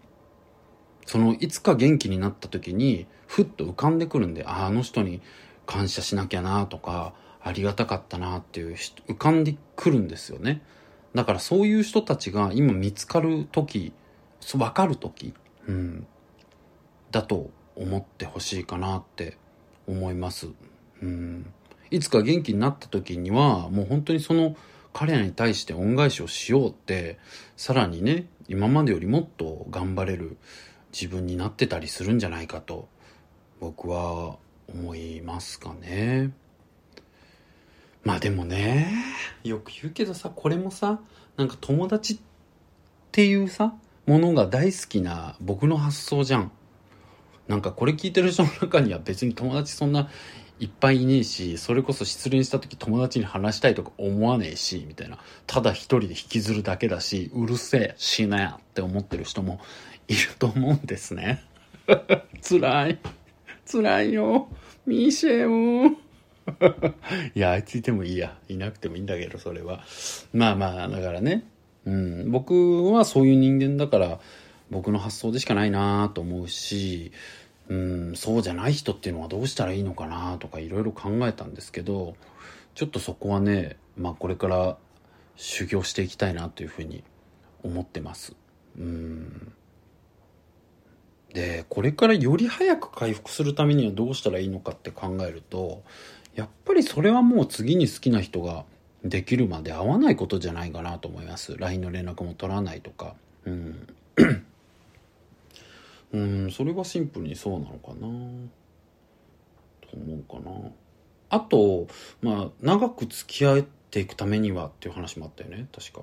[1.06, 5.20] そのいつか元気になった時にふっと浮かんでくるんでああの人に
[5.66, 7.14] 感謝しなきゃなとか
[7.46, 10.62] ありがたかったなっていう浮かんでくるんですよね
[11.14, 13.92] だからそういう人たちが今見つかる時
[14.54, 15.34] 分かる時
[15.68, 16.06] うん、
[17.10, 19.36] だと思ってほしいかなって
[19.86, 20.48] 思います。
[21.02, 21.52] うん、
[21.90, 24.56] いつか元気になった時にはもう本当にその
[24.92, 27.18] 彼らに対して恩返しをしようって
[27.56, 30.38] さらにね今までよりもっと頑張れる
[30.92, 32.88] 自分になってたりするんじゃないかと
[33.60, 34.36] 僕は
[34.68, 36.32] 思いますかね。
[38.06, 38.86] まあでもね
[39.42, 41.00] よく言うけどさこれもさ
[41.36, 42.18] なんか友達っ
[43.10, 43.74] ていうさ
[44.06, 46.52] ものが大好きな僕の発想じゃん。
[47.48, 50.08] なんかこれ聞いてる人の中には別に友達そんな
[50.60, 55.18] いっぱいいねえし、それこそ失恋した時友達に話したいとか思わねえし、みたいな。
[55.46, 59.60] ただ一人で引きずるだけだし、うるせえ、死ねって思ってる人も
[60.08, 61.44] いると思うんですね。
[62.48, 62.98] 辛い。
[63.70, 64.48] 辛いよ。
[64.86, 66.05] ミシェも。
[67.34, 68.38] いや、あいついてもいいや。
[68.48, 69.84] いなくてもいいんだけど、それは。
[70.32, 71.44] まあまあ、だからね。
[71.84, 72.30] うん。
[72.30, 74.20] 僕はそういう人間だから、
[74.70, 77.12] 僕の発想でしかないなと思うし、
[77.68, 82.16] うん、そうじゃない人っていうのはどうしたらいいのかなとかいろいろ考えたんですけど、
[82.74, 84.76] ちょっとそこはね、まあこれから
[85.36, 87.02] 修行していきたいなというふうに
[87.62, 88.34] 思ってます。
[88.78, 89.52] うん。
[91.32, 95.82] で、これからより早く回復するためにはどうしたらいいのかって考えると、
[96.36, 98.64] やっぱりそれはもう次に好きな人が
[99.02, 101.56] できるまで会わないことじゃないかなと思います。
[101.56, 103.14] LINE の連絡も取らないとか。
[103.44, 103.86] うん。
[106.12, 108.00] うんそれはシンプルにそうなのかな
[109.82, 110.70] と思うかな
[111.30, 111.88] あと
[112.22, 116.02] まあ長く付き合っていくためにはっていう話もあったよね確か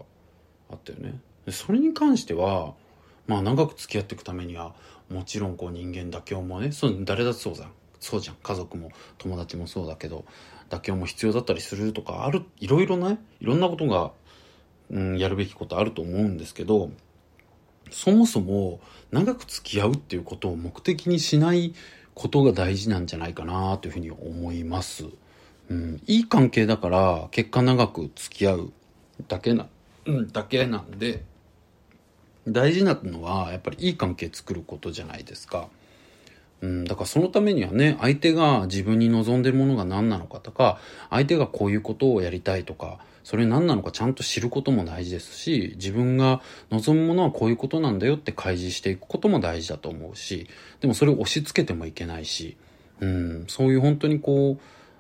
[0.72, 1.20] あったよね
[1.50, 2.74] それに関しては
[3.28, 4.74] まあ長く付き合っていくためには
[5.10, 7.72] もちろんこう人間妥協もねそう誰だってそうじゃん
[8.04, 10.26] そうじゃん家族も友達もそうだけど
[10.70, 14.12] 妥協も必要だったりするとかあるいろいろねいろんなことが、
[14.92, 16.92] うん、やるべきことあると思うんですけど
[17.92, 18.82] そもそも
[19.12, 21.74] 長く付き合うっていうことを目的にしない
[22.14, 25.06] ことが大事なんじゃないかなというふうに思います。
[25.70, 28.74] うん、いい関係だから結果長く付き合う
[29.28, 29.68] だけな、
[30.06, 31.24] うん、だけなんで、
[32.48, 35.70] 大事なのはやっぱりいい関係作ることじゃないですか。
[36.64, 46.42] うん、だからそのためにはね、相手が自分に望んでるものが何なのかとか、相手がこういうことをやりたいとか、それ何なのかちゃんと知ることも大事ですし、自分が
[46.72, 50.48] 望むものはこういうことなんだよって開示していくことも大事だと思うし、
[50.80, 52.56] でもそれを押し付けてもいけないし、
[53.02, 54.58] うん、そういう本当にこ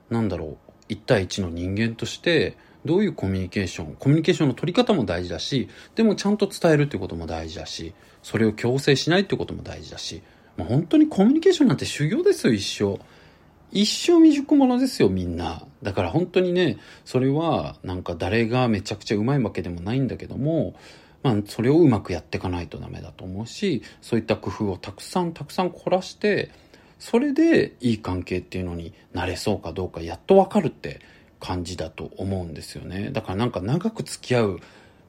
[0.10, 0.58] う、なんだろう、
[0.90, 10.22] 一対一の人間として、どういうコミュニケーション、コミュニケーションの取り方も大事だし、でもちゃんと伝えるってことも大事だし、それを強制しないってことも大事だし、
[10.58, 13.00] まあ、本当にコミュニケーションなんて修行ですよ、一生。
[13.72, 15.66] 一生未熟者ですよ、みんな。
[15.82, 20.76] だから本当にね、それはなんか誰がめちゃくちゃうまいわけでもないんだけども、
[21.24, 26.52] まあそれをうまくやっていかないとダメだと思うし、そういった工夫をたくさんたくさん凝らして、
[27.00, 31.02] それでいい関係っていうのになれそうかどうかやっとわかるって
[31.40, 33.10] 感じだと思うんですよね。
[33.12, 34.60] だからなんか長く付き合う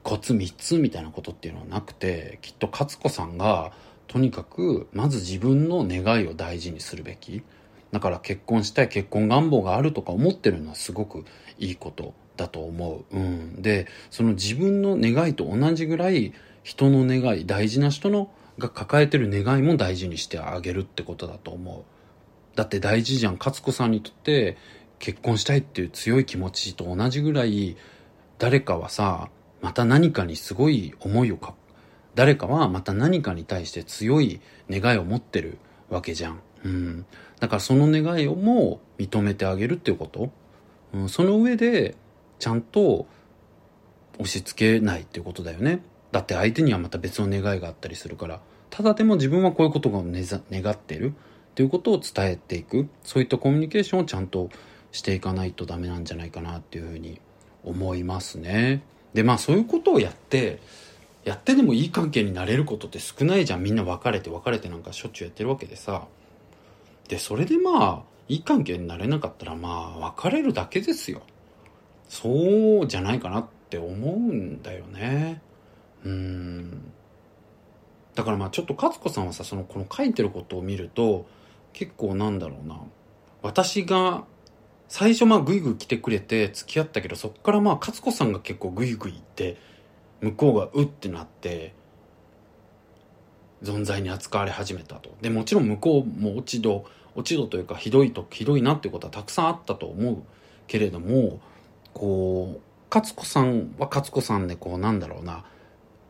[0.03, 3.71] コツ3つみたいなことっていうのはなくて、きっと勝子さんが
[4.07, 7.43] とにかくまず自分の願いを大事にするべき。
[7.91, 11.23] だから結婚したい結婚願望があるとか思ってるのはすごく
[11.57, 13.15] いいことだと思う。
[13.15, 13.61] うん。
[13.61, 16.33] で、その自分の願いと同じぐらい
[16.63, 21.85] 人の願い、大事な人のが抱えてる願いも大事にしてあげるってことだと思
[22.53, 22.57] う。
[22.57, 23.37] だって大事じゃん。
[23.37, 24.57] 勝子さんにとって
[24.99, 27.77] 結婚したいっていう強い気持ちと同じぐらい
[28.39, 29.29] 誰かはさ、
[29.61, 31.53] また何かにすごい思いをか、
[32.15, 35.57] 誰かはまた何かに対して強い願いを持ってる
[35.89, 36.39] わけじゃん。
[36.63, 37.05] うん。
[37.39, 40.31] だからその願いをも認めてあげるっていうこと。
[40.93, 41.95] うん、その上で、
[42.39, 43.05] ちゃんと
[44.17, 45.81] 押し付けないっていうことだよね。
[46.11, 48.41] だって相手にはまた別の願いがあったりするから。
[48.69, 51.13] ただでも自分はこういうことが願ってるっ
[51.55, 52.87] ていうことを伝えていく。
[53.03, 54.49] そういったコミュニケーションをちゃんと
[54.91, 57.19] していかないとダメなんじゃないかなっていうふうに
[57.63, 58.83] 思いますね。
[59.13, 60.59] で、まあそういうことをやって、
[61.25, 63.63] やってでもいい関係になれることって少ないじゃん。
[63.63, 66.07] みんな別れて別れてなんかしょっちゅうやってるわけでさ。
[67.07, 71.23] で、それでまあ、いい関係になれなかったらまあ、別れるだけですよ。
[72.07, 75.41] そうじゃないかなって思うんだよね。
[76.03, 76.91] うん。
[78.13, 81.25] だからまあちょっと勝子さんはさ、その、この書いてることを見ると、
[81.73, 82.79] 結構なんだろうな。
[83.41, 84.25] 私が、
[84.87, 89.57] 最初まあグイグイ来てくれて付き合ったけど、そっからまあ勝子さんが結構グイグイ行って、
[90.25, 91.73] 向こうがうってなって、
[93.63, 95.15] 存在に扱われ始めたと。
[95.21, 100.23] で、もちろん向こうも落ち度、落ち度というかひどいと、ひどいなっていうことはたくさんあったと思う
[100.67, 101.39] けれども、
[101.93, 102.61] こう、
[102.93, 105.45] 勝子さんは勝子さんでこうなんだろうな、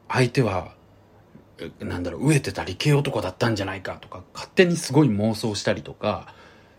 [0.07, 0.73] 相手は、
[1.79, 6.33] なんだろう、飢えてた理系男だったんじゃないかとか、勝手にすごい妄想したりとか、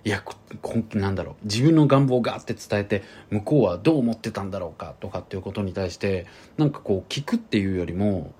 [0.06, 0.22] いや、
[0.94, 6.26] なんだろう、自分の願望をガーって伝えて、向こうはどう思ってたんだろうかとかっていうことに対して、
[6.56, 8.32] なんかこう聞くっていうよりも、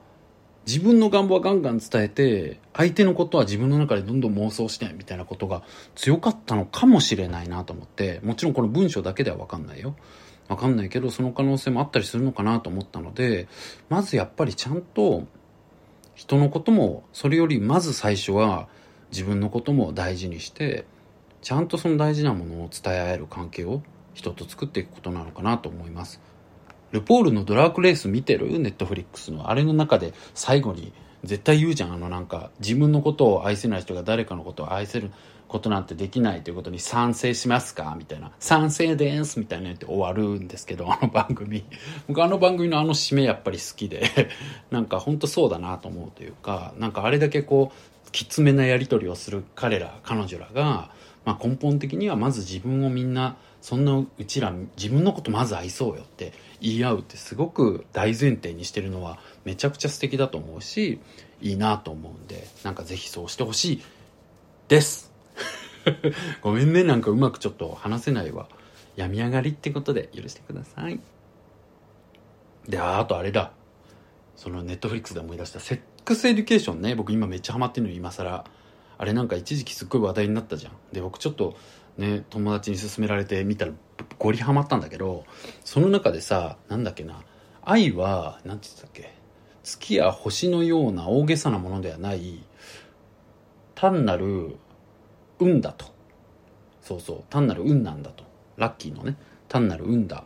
[0.64, 5.64] 自分の願望はガンガン伝えて、相手のことは自分の中でどんどん妄想してみたいなことが
[5.96, 9.96] 強かったのかもしれないなと思って、もちろんこの文章だけではわかんないよ。
[10.46, 13.48] わかんないけど、その可能性もあったりするのかなと思ったので、
[13.88, 15.24] まずやっぱりちゃんと、
[16.14, 18.68] 人のことも、それよりまず最初は、
[19.10, 20.84] 自分のことも大事にして
[21.46, 23.80] ちゃんとその大事なものを伝え合える関係を
[24.14, 26.20] 人と作っていくことなのかなと思います。
[26.90, 28.58] ルポールのドラークレース見てる？
[28.58, 30.92] ネットフリックスのあれの中で最後に
[31.22, 35.12] 絶対言うじゃんあのなんか自分のことを愛せない人が誰かのことを愛せる
[35.46, 37.94] ことなんてできないということに賛成しますか？
[37.96, 38.32] みたいな。
[38.40, 41.64] 賛成ですみたいな言って終わるんですけどあの番組。
[42.08, 44.10] 僕あの番組のあの締めやっぱり好きで。
[44.72, 50.90] なんか本当そうだなと思うというかなんかあれだけこうきつめなやり取りをする彼ら彼女らが、
[51.26, 61.00] まあ、根本的にはまず自分をみんなそんなうちら自分のことまず愛そうよって言い合うってすごく大前提にしてるのはめちゃくちゃ素敵だと思うし
[61.42, 63.82] いいなと思うんでなんかぜひそうしてほしい
[64.68, 65.12] です。
[66.42, 68.48] ごめんねなんかうまくちょっと話せないわ。
[68.94, 71.00] 病み上がりってことで許してください。
[72.68, 73.50] であとあれだ。
[74.36, 76.94] そのネットフリックスで思い出した Sex Education ね。
[76.94, 78.44] 僕今めっちゃハマってるの今更。
[78.98, 80.72] あれなんか一時期すっごい話題になったじゃん。
[80.92, 81.56] で僕ちょっと
[81.98, 83.72] ね友達に勧められて見たら
[84.18, 85.24] ゴリハマったんだけど
[85.64, 87.22] その中でさなんだっけな
[87.62, 89.14] 愛はなんて言ったっけ
[89.62, 92.42] 月や星のような大げさなものではない
[93.74, 94.56] 単なる
[95.38, 95.86] 運だと。
[96.80, 98.24] そうそう単なる運なんだと。
[98.56, 99.16] ラッキーのね
[99.48, 100.24] 単なる運だ。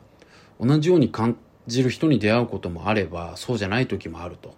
[0.61, 4.55] 同じように感じる人に出会うこともあればそうじゃない時もあると。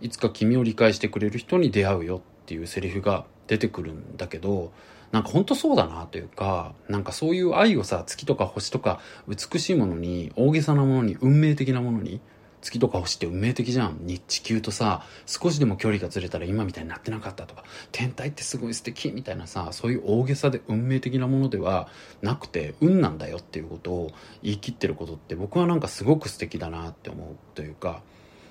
[0.00, 2.22] いつか君を理解してくれる人に出会うよ。
[2.48, 4.72] っていうセリフが出てくるんだけど
[5.12, 12.22] なんか本当そうだなというかなんかそういう愛をさ月とか星とか美しいものに大げさなものに運命的なものに
[12.62, 13.98] 月とか星って運命的じゃん。
[14.00, 21.88] 日地球とさ少しでも距離がずれたら今みたいになってなかったとか天体ってすごい素敵みたいなさそういう大げさで運命的なものでは
[22.22, 24.10] なくて運なんだよっていうことを
[24.42, 28.00] 言い切ってることって僕はなんかすごく素敵だなって思うというか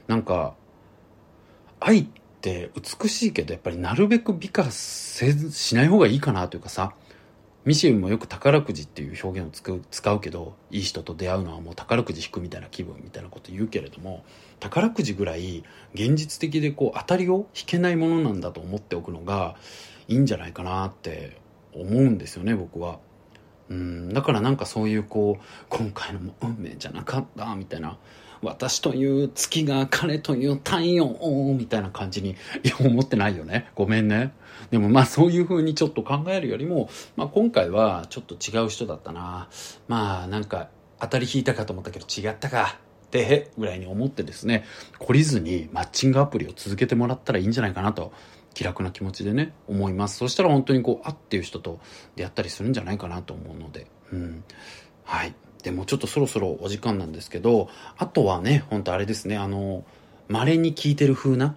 [0.07, 0.53] なんか
[1.79, 6.93] 愛って美しいけどやっぱりなるべく美化せしない方がいいかなというかさ
[7.65, 14.23] ミシェルもよく宝くじっていう表現を使うけどいい人と出会うのはもう宝くじ引くみたいな気分みたいなこと言うけれども
[14.61, 19.57] 宝くじぐらい現実的でこう当たりを引けないものなんだと思っておくのが
[20.07, 21.37] いいんじゃないかなって
[21.73, 22.99] 思うんですよね僕は。
[23.69, 27.97] うんだからなんかそういうこう今回のも運命じゃなかったみたいな
[28.47, 31.07] 私という月が彼という太陽
[31.57, 32.35] みたいな感じに
[32.79, 33.69] 思ってないよね。
[33.75, 34.33] ごめんね。
[34.71, 39.49] でもまあそういう風にちょっと考えるよりも、まあ、今回はちょっと違う人だったな。
[39.87, 40.69] まあなんか
[40.99, 42.79] 当たり引いたかと思ったけど違ったか。
[43.07, 44.65] ってぐらいに思ってですね
[44.99, 48.11] 懲りずにマッチングアプリを続けてもらったらいいんじゃないかなと
[48.53, 50.17] 気楽な気持ちでね思います。
[50.17, 51.79] そしたら本当にこうあっていう人と
[52.15, 53.87] 出会ったりするんじゃないかなと思うので。
[54.11, 54.43] うん。
[55.03, 55.33] はい。
[55.67, 59.83] でもちょっとそろそろお時間なんですけどあとはねほんとあれですねあの
[60.29, 61.55] 稀に聞いてる風な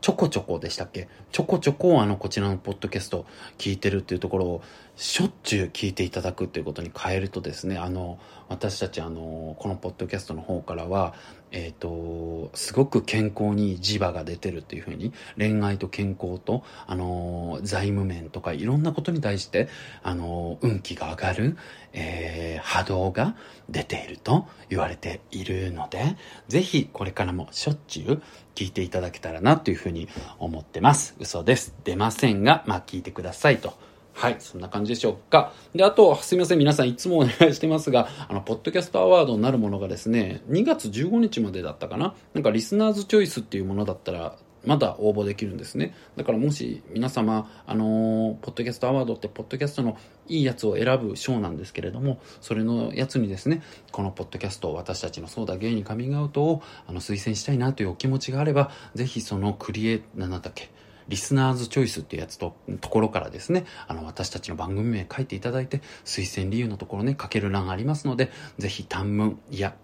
[0.00, 1.08] ちょこちょこでしたっけ？
[1.30, 3.26] ちょこちょこあのこちらのポッドキャスト
[3.56, 4.62] 聞いてるっていうところを
[4.96, 11.14] しょっちゅう聞いていただくっていうことに変えるとですねあの私たちあのこのポッドキャストの方からは
[11.54, 19.68] えっ、ー、とすごく健康に磁場が出てるっていうふうに恋愛と健康とあの財務面とかいろんなことに対して
[20.02, 21.56] あの運気が上がる、
[21.92, 23.36] えー、波動が
[23.70, 26.16] 出ていると言われているので
[26.48, 28.22] ぜひこれからもしょっちゅう
[28.56, 31.14] 聞いていただけたらなというふうに思ってます。
[31.18, 31.74] 嘘です。
[31.84, 33.74] 出ませんがまあ聞いてくださいと。
[34.14, 35.52] はい、そんな感じでしょうか。
[35.74, 44.36] で、あと、すみません、皆さんいつもお願いしてますが、あの、ポッドキャストアワードになるものがですね、2月15日までだったかななんか、リスナーズチョイスっていうものだったら、
[44.66, 45.94] まだ応募できるんですね。
[46.16, 53.62] だからもし皆様、あのー、ポッドキャストアワードってポッドキャストのいいやつを選ぶ賞なんですけれども、それのやつにですね、
[53.92, 60.70] このポッドキャスト、私たちのそうだゲイにカミングアウトをあの推薦したいなというお気持ちがあれば、ぜひそのクリエ、なんだっけ、
[61.08, 69.74] リスナーズチョイスっていうやつと、ところからですね、あの、私たちの番組名書いていただいて、推薦理由のところね、書ける欄ありますので、ぜひ短文、いや、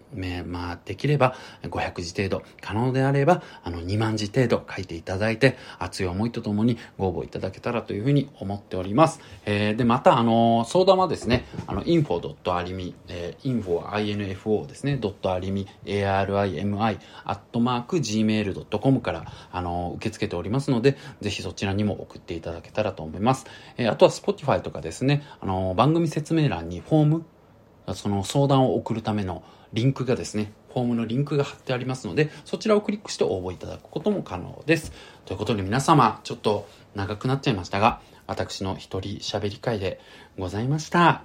[0.45, 9.21] まあ、できれば500字程度、可能であれば、あの、2万字程度書いていただいて、熱い思いとともにご応募いただけたらというふうに思っております。
[9.45, 23.45] えー、で、また、あの、相談はですね、あの、info.arimi、えー、info, info ですね、.arimi, arimi, アットマーク gmail.com から、あの、受け付けておりますので、ぜひそちらにも送っていただけたらと思います。
[23.77, 27.25] えー、あとは Spotify とかですね、あの、番組説明欄にフォーム、
[27.93, 29.43] その相談を送るための
[29.73, 34.91] リンクがですね、フォームのリンクが貼ってありますので、そちらをクリックして応募いただくことも可能です。
[35.25, 39.99] ということで皆様、ちょっと長くなっちゃいましたが、私の一人喋り会で
[40.37, 41.23] ございました。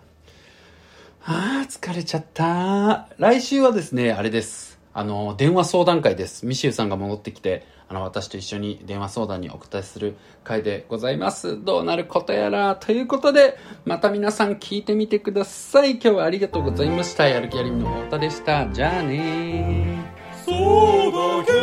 [1.24, 3.08] あー、疲れちゃった。
[3.18, 4.78] 来週はですね、あれです。
[4.92, 6.46] あの、電話相談会です。
[6.46, 11.64] ミシューさんが戻ってきて、あの、私と一緒に電話相談にお答えする回でございます。
[11.64, 12.74] どうなることやら。
[12.76, 15.92] ということで、また皆さん聞いてみてください。
[15.92, 17.28] 今日はありがとうございました。
[17.28, 18.68] やる気ありみの太田でした。
[18.70, 21.55] じゃあねー。